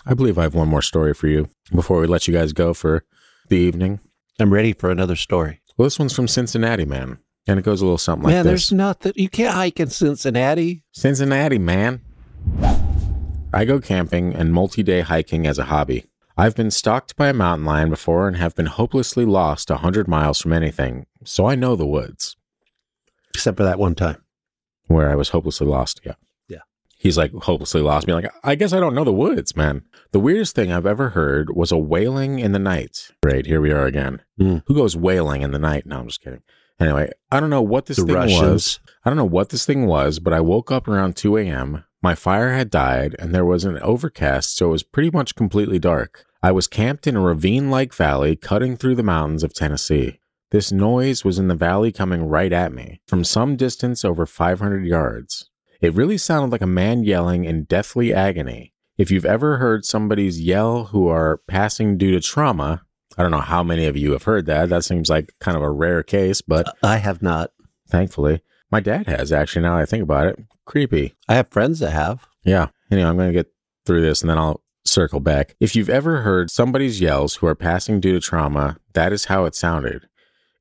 [0.05, 2.73] I believe I have one more story for you before we let you guys go
[2.73, 3.03] for
[3.49, 3.99] the evening.
[4.39, 5.61] I'm ready for another story.
[5.77, 7.19] Well, this one's from Cincinnati, man.
[7.47, 8.37] And it goes a little something like this.
[8.37, 9.13] man, there's nothing.
[9.15, 10.83] You can't hike in Cincinnati.
[10.91, 12.01] Cincinnati, man.
[13.53, 16.05] I go camping and multi day hiking as a hobby.
[16.35, 20.07] I've been stalked by a mountain lion before and have been hopelessly lost a 100
[20.07, 22.35] miles from anything, so I know the woods.
[23.35, 24.23] Except for that one time.
[24.87, 26.15] Where I was hopelessly lost, yeah.
[26.47, 26.59] Yeah.
[26.97, 28.07] He's like hopelessly lost.
[28.07, 29.83] Me like, I guess I don't know the woods, man.
[30.11, 33.11] The weirdest thing I've ever heard was a wailing in the night.
[33.21, 34.21] Great, here we are again.
[34.37, 34.57] Hmm.
[34.65, 35.85] Who goes wailing in the night?
[35.85, 36.41] No, I'm just kidding.
[36.79, 38.33] Anyway, I don't know what this The thing was.
[38.41, 38.79] Russians.
[39.05, 41.85] I don't know what this thing was, but I woke up around 2 a.m.
[42.03, 45.79] My fire had died, and there was an overcast, so it was pretty much completely
[45.79, 46.25] dark.
[46.43, 50.19] I was camped in a ravine like valley cutting through the mountains of Tennessee.
[50.51, 54.85] This noise was in the valley coming right at me, from some distance over 500
[54.85, 55.49] yards.
[55.79, 58.73] It really sounded like a man yelling in deathly agony.
[58.97, 62.81] If you've ever heard somebody's yell who are passing due to trauma,
[63.17, 64.67] I don't know how many of you have heard that.
[64.67, 67.51] That seems like kind of a rare case, but I have not.
[67.87, 68.41] thankfully,
[68.73, 69.61] my dad has actually.
[69.61, 71.13] Now that I think about it, creepy.
[71.29, 72.27] I have friends that have.
[72.43, 72.69] Yeah.
[72.91, 73.53] Anyway, I'm going to get
[73.85, 75.55] through this and then I'll circle back.
[75.59, 79.45] If you've ever heard somebody's yells who are passing due to trauma, that is how
[79.45, 80.07] it sounded.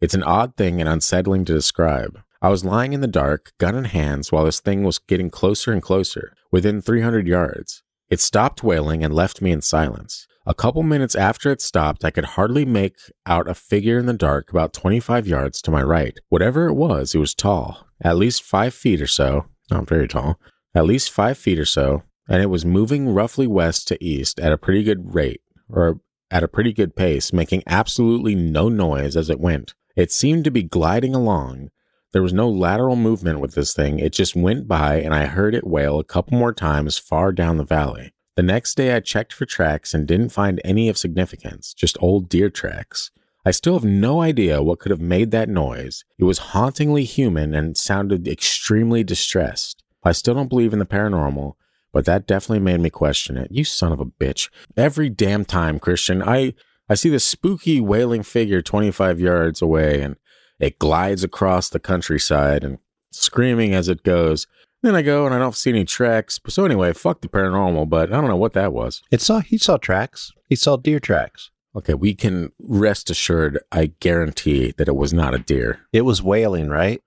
[0.03, 2.21] It's an odd thing and unsettling to describe.
[2.43, 5.73] I was lying in the dark, gun in hands, while this thing was getting closer
[5.73, 7.83] and closer, within 300 yards.
[8.11, 10.27] It stopped wailing and left me in silence.
[10.45, 12.97] A couple minutes after it stopped, I could hardly make
[13.27, 16.19] out a figure in the dark about 25 yards to my right.
[16.31, 19.47] Whatever it was, it was tall, at least five feet or so.
[19.71, 20.39] Not very tall.
[20.75, 24.53] At least five feet or so, and it was moving roughly west to east at
[24.53, 26.01] a pretty good rate, or
[26.31, 29.75] at a pretty good pace, making absolutely no noise as it went.
[29.97, 31.71] It seemed to be gliding along.
[32.13, 33.99] There was no lateral movement with this thing.
[33.99, 37.57] It just went by, and I heard it wail a couple more times far down
[37.57, 38.13] the valley.
[38.37, 42.31] The next day, I checked for tracks and didn't find any of significance, just old
[42.31, 43.11] deer tracks.
[43.45, 46.05] I still have no idea what could have made that noise.
[46.19, 49.83] It was hauntingly human and sounded extremely distressed.
[50.05, 51.55] I still don't believe in the paranormal,
[51.93, 53.51] but that definitely made me question it.
[53.51, 54.49] You son of a bitch.
[54.77, 56.55] Every damn time, Christian, I
[56.89, 60.17] I see this spooky wailing figure 25 yards away and
[60.61, 62.79] it glides across the countryside and
[63.11, 64.47] screaming as it goes.
[64.83, 66.41] Then I go and I don't see any tracks.
[66.49, 69.03] So anyway, fuck the paranormal, but I don't know what that was.
[69.11, 70.33] It saw he saw tracks.
[70.49, 71.52] He saw deer tracks.
[71.75, 75.81] Okay, we can rest assured, I guarantee that it was not a deer.
[75.93, 77.03] It was wailing, right?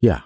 [0.00, 0.22] Yeah.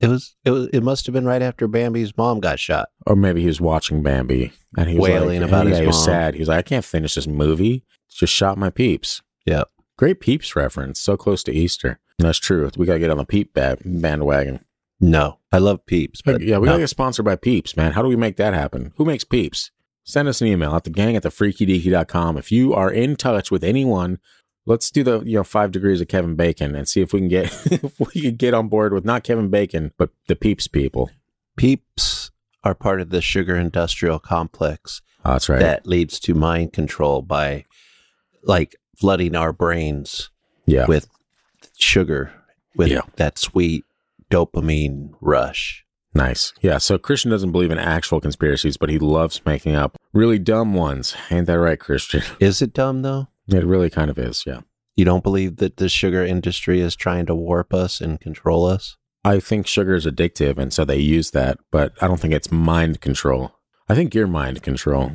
[0.00, 2.88] It was it was it must have been right after Bambi's mom got shot.
[3.06, 5.86] Or maybe he was watching Bambi and he was Wailing like, about yeah, his he
[5.86, 6.04] was mom.
[6.06, 6.34] sad.
[6.34, 7.84] He was like, I can't finish this movie.
[8.08, 9.20] Just shot my peeps.
[9.44, 9.64] Yeah.
[9.98, 10.98] Great peeps reference.
[10.98, 11.98] So close to Easter.
[12.18, 12.70] That's true.
[12.76, 14.64] We got to get on the peep ba- bandwagon.
[15.00, 15.38] No.
[15.52, 16.72] I love peeps, but yeah, we no.
[16.72, 17.92] got to get sponsored by Peeps, man.
[17.92, 18.92] How do we make that happen?
[18.96, 19.70] Who makes Peeps?
[20.10, 22.36] Send us an email at the gang at thefreakydeaky.com.
[22.36, 24.18] If you are in touch with anyone,
[24.66, 27.28] let's do the you know five degrees of Kevin Bacon and see if we can
[27.28, 31.10] get if we can get on board with not Kevin Bacon, but the Peeps people.
[31.56, 32.30] peeps
[32.64, 35.60] are part of the sugar industrial complex Oh, that's right.
[35.60, 37.64] that leads to mind control by
[38.42, 40.30] like flooding our brains
[40.66, 40.86] yeah.
[40.86, 41.06] with
[41.78, 42.32] sugar
[42.74, 43.02] with Yeah.
[43.16, 43.84] that sweet
[44.30, 45.84] dopamine rush.
[46.14, 46.52] Nice.
[46.60, 46.78] Yeah.
[46.78, 51.14] So Christian doesn't believe in actual conspiracies, but he loves making up really dumb ones.
[51.30, 52.22] Ain't that right, Christian?
[52.40, 53.28] Is it dumb though?
[53.48, 54.44] It really kind of is.
[54.46, 54.60] Yeah.
[54.96, 58.96] You don't believe that the sugar industry is trying to warp us and control us?
[59.24, 62.50] I think sugar is addictive, and so they use that, but I don't think it's
[62.52, 63.52] mind control.
[63.88, 65.12] I think you're mind control.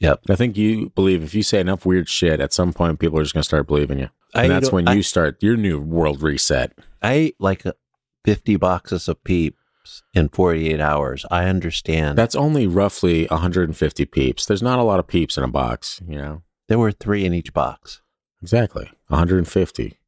[0.00, 0.22] Yep.
[0.28, 3.22] I think you believe if you say enough weird shit, at some point people are
[3.22, 4.08] just going to start believing you.
[4.34, 6.72] And I that's when I- you start your new world reset.
[7.02, 7.72] I ate like uh,
[8.24, 9.22] 50 boxes of
[9.88, 11.26] peeps in 48 hours.
[11.30, 12.18] I understand.
[12.18, 14.46] That's only roughly 150 peeps.
[14.46, 16.42] There's not a lot of peeps in a box, you know?
[16.68, 18.02] there were three in each box.
[18.42, 18.90] Exactly.
[19.08, 19.98] 150.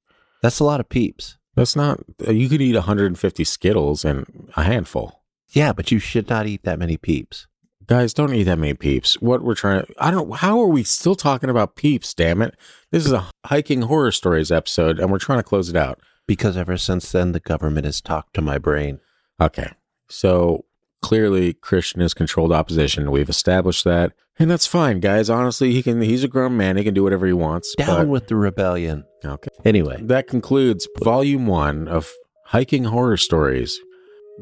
[0.42, 1.38] That's a lot of peeps.
[1.56, 5.22] That's not, you could eat 150 Skittles and a handful.
[5.48, 7.46] Yeah, but you should not eat that many peeps.
[7.86, 9.14] Guys, don't eat that many peeps.
[9.20, 12.56] What we're trying to, I don't, how are we still talking about peeps, damn it?
[12.92, 15.98] This is a hiking horror stories episode and we're trying to close it out.
[16.26, 19.00] Because ever since then, the government has talked to my brain.
[19.40, 19.70] Okay.
[20.08, 20.64] So
[21.02, 23.10] clearly Christian is controlled opposition.
[23.10, 24.12] We've established that.
[24.38, 25.28] And that's fine, guys.
[25.30, 26.76] Honestly, he can, he's a grown man.
[26.76, 27.74] He can do whatever he wants.
[27.76, 29.04] Down with the rebellion.
[29.24, 29.50] okay.
[29.64, 32.10] Anyway, That concludes volume one of
[32.46, 33.78] hiking horror stories.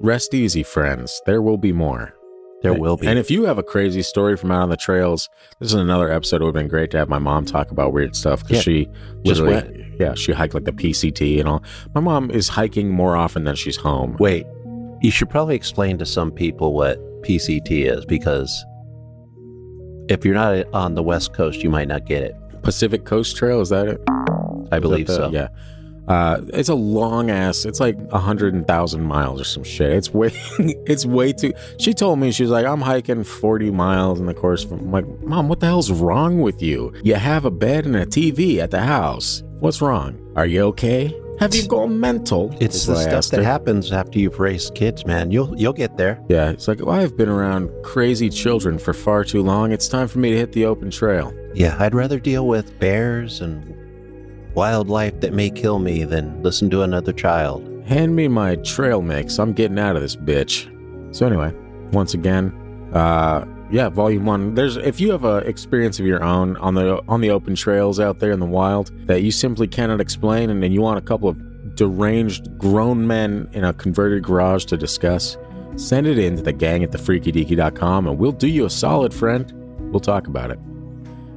[0.01, 1.21] Rest easy, friends.
[1.27, 2.15] There will be more.
[2.63, 3.07] there will be.
[3.09, 5.29] And if you have a crazy story from out on the trails,
[5.61, 6.41] this is another episode.
[6.41, 8.63] It would have been great to have my mom talk about weird stuff because Yeah.
[8.63, 8.89] she
[9.25, 11.63] Just literally- yeah, she hiked like the PCT and all.
[11.95, 14.17] My mom is hiking more often than she's home.
[14.21, 14.47] Wait,
[15.01, 18.65] you should probably explain to some people what PCT is because
[20.09, 22.35] if you're not on the West Coast, you might not get it.
[22.63, 24.01] Pacific Coast Trail, is that it?
[24.73, 25.31] I believe that so.
[25.31, 25.49] Yeah.
[26.09, 27.67] Uh, it's a long ass.
[27.67, 29.93] It's like a hundred thousand miles or some shit.
[29.93, 31.53] It's way, it's way too.
[31.79, 34.65] She told me she was like, I'm hiking forty miles in the course.
[34.65, 36.95] Of, I'm like, Mom, what the hell's wrong with you?
[37.05, 39.43] You have a bed and a TV at the house.
[39.61, 40.19] What's wrong?
[40.35, 41.15] Are you okay?
[41.41, 42.55] Have you gone mental?
[42.61, 43.43] It's is the what I stuff asked that her.
[43.45, 45.31] happens after you've raised kids, man.
[45.31, 46.21] You'll you'll get there.
[46.29, 49.71] Yeah, it's like, well, I've been around crazy children for far too long.
[49.73, 51.33] It's time for me to hit the open trail.
[51.55, 53.75] Yeah, I'd rather deal with bears and
[54.55, 57.65] wildlife that may kill me than listen to another child.
[57.87, 59.39] Hand me my trail mix.
[59.39, 60.67] I'm getting out of this bitch.
[61.15, 61.55] So anyway,
[61.93, 62.53] once again,
[62.93, 64.55] uh yeah, volume 1.
[64.55, 68.01] There's if you have a experience of your own on the on the open trails
[68.01, 71.03] out there in the wild that you simply cannot explain and then you want a
[71.03, 75.37] couple of deranged grown men in a converted garage to discuss,
[75.77, 79.53] send it in to the gang at thefreakydeaky.com and we'll do you a solid friend.
[79.93, 80.59] We'll talk about it.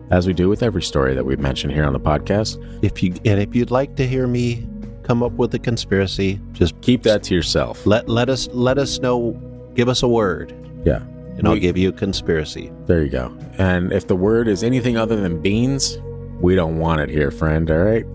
[0.09, 2.57] As we do with every story that we've mentioned here on the podcast.
[2.83, 4.67] If you and if you'd like to hear me
[5.03, 7.85] come up with a conspiracy, just Keep that to yourself.
[7.85, 9.39] let let us let us know.
[9.73, 10.53] Give us a word,
[10.85, 11.01] Yeah.
[11.41, 12.71] And I'll We- give you a conspiracy.
[12.85, 13.31] There you go.
[13.57, 15.97] And if the word is anything other than beans,
[16.39, 17.69] we don't want it here, friend.
[17.69, 18.05] All right.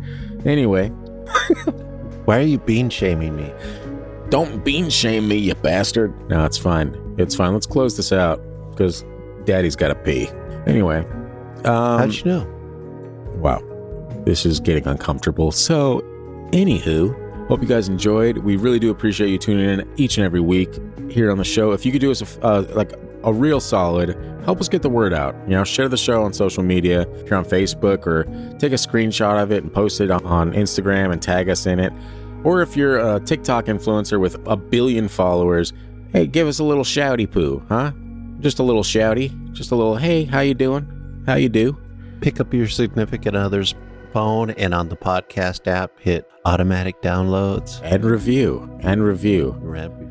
[0.45, 0.89] Anyway,
[2.25, 3.53] Why are you bean shaming me?
[4.29, 6.13] don't bean shame me, you bastard.
[6.29, 6.97] No, it's fine.
[7.19, 7.53] It's fine.
[7.53, 9.05] Let's close this out because
[9.45, 10.29] Daddy's got to pee.
[10.67, 11.07] Anyway,
[11.65, 12.45] um, How'd you know?
[13.37, 13.63] wow,
[14.25, 15.53] this is getting uncomfortable.
[15.53, 16.01] So,
[16.53, 18.39] anywho, hope you guys enjoyed.
[18.39, 20.71] We really do appreciate you tuning in each and every week
[21.09, 21.71] here on the show.
[21.71, 22.93] If you could do us a, uh, like
[23.27, 25.35] a real solid, help us get the word out.
[25.45, 27.03] You know, share the show on social media.
[27.17, 28.25] If you're on Facebook, or
[28.59, 30.23] take a screenshot of it and post it on
[30.53, 31.93] Instagram and tag us in it.
[32.45, 35.73] Or if you're a TikTok influencer with a billion followers,
[36.13, 37.91] hey, give us a little shouty poo, huh?
[38.41, 41.25] Just a little shouty, just a little hey, how you doing?
[41.27, 41.77] How you do?
[42.21, 43.75] Pick up your significant other's
[44.13, 47.81] phone and on the podcast app, hit automatic downloads.
[48.81, 50.06] and review and review.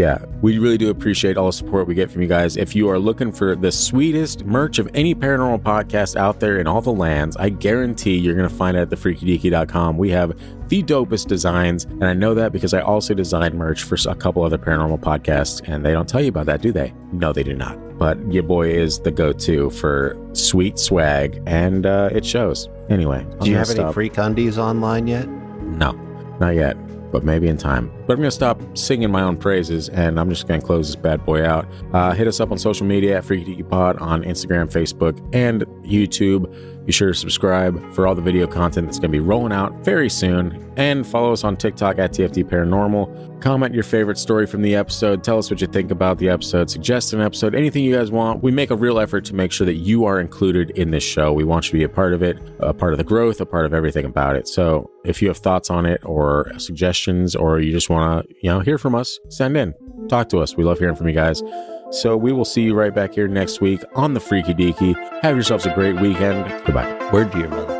[0.00, 2.56] Yeah, we really do appreciate all the support we get from you guys.
[2.56, 6.66] If you are looking for the sweetest merch of any paranormal podcast out there in
[6.66, 9.98] all the lands, I guarantee you're going to find it at thefreakydeaky.com.
[9.98, 10.32] We have
[10.70, 14.42] the dopest designs, and I know that because I also designed merch for a couple
[14.42, 16.94] other paranormal podcasts, and they don't tell you about that, do they?
[17.12, 17.98] No, they do not.
[17.98, 22.70] But your boy is the go-to for sweet swag, and uh, it shows.
[22.88, 23.92] Anyway, I'm Do you have any stop.
[23.92, 25.28] freak undies online yet?
[25.28, 25.92] No,
[26.40, 26.78] not yet,
[27.12, 27.90] but maybe in time.
[28.06, 30.88] But I'm going to stop singing my own praises and I'm just going to close
[30.88, 31.66] this bad boy out.
[31.92, 36.52] Uh, hit us up on social media at Freaky Pod on Instagram, Facebook, and YouTube.
[36.90, 39.72] Be sure to subscribe for all the video content that's going to be rolling out
[39.84, 40.72] very soon.
[40.76, 43.40] And follow us on TikTok at TFD Paranormal.
[43.40, 45.22] Comment your favorite story from the episode.
[45.22, 46.68] Tell us what you think about the episode.
[46.68, 48.42] Suggest an episode, anything you guys want.
[48.42, 51.32] We make a real effort to make sure that you are included in this show.
[51.32, 53.46] We want you to be a part of it, a part of the growth, a
[53.46, 54.48] part of everything about it.
[54.48, 58.50] So if you have thoughts on it or suggestions, or you just want to, you
[58.50, 59.74] know, hear from us, send in.
[60.08, 60.56] Talk to us.
[60.56, 61.40] We love hearing from you guys.
[61.90, 64.94] So we will see you right back here next week on the Freaky Deaky.
[65.22, 66.64] Have yourselves a great weekend.
[66.64, 67.10] Goodbye.
[67.12, 67.79] Word to your mother.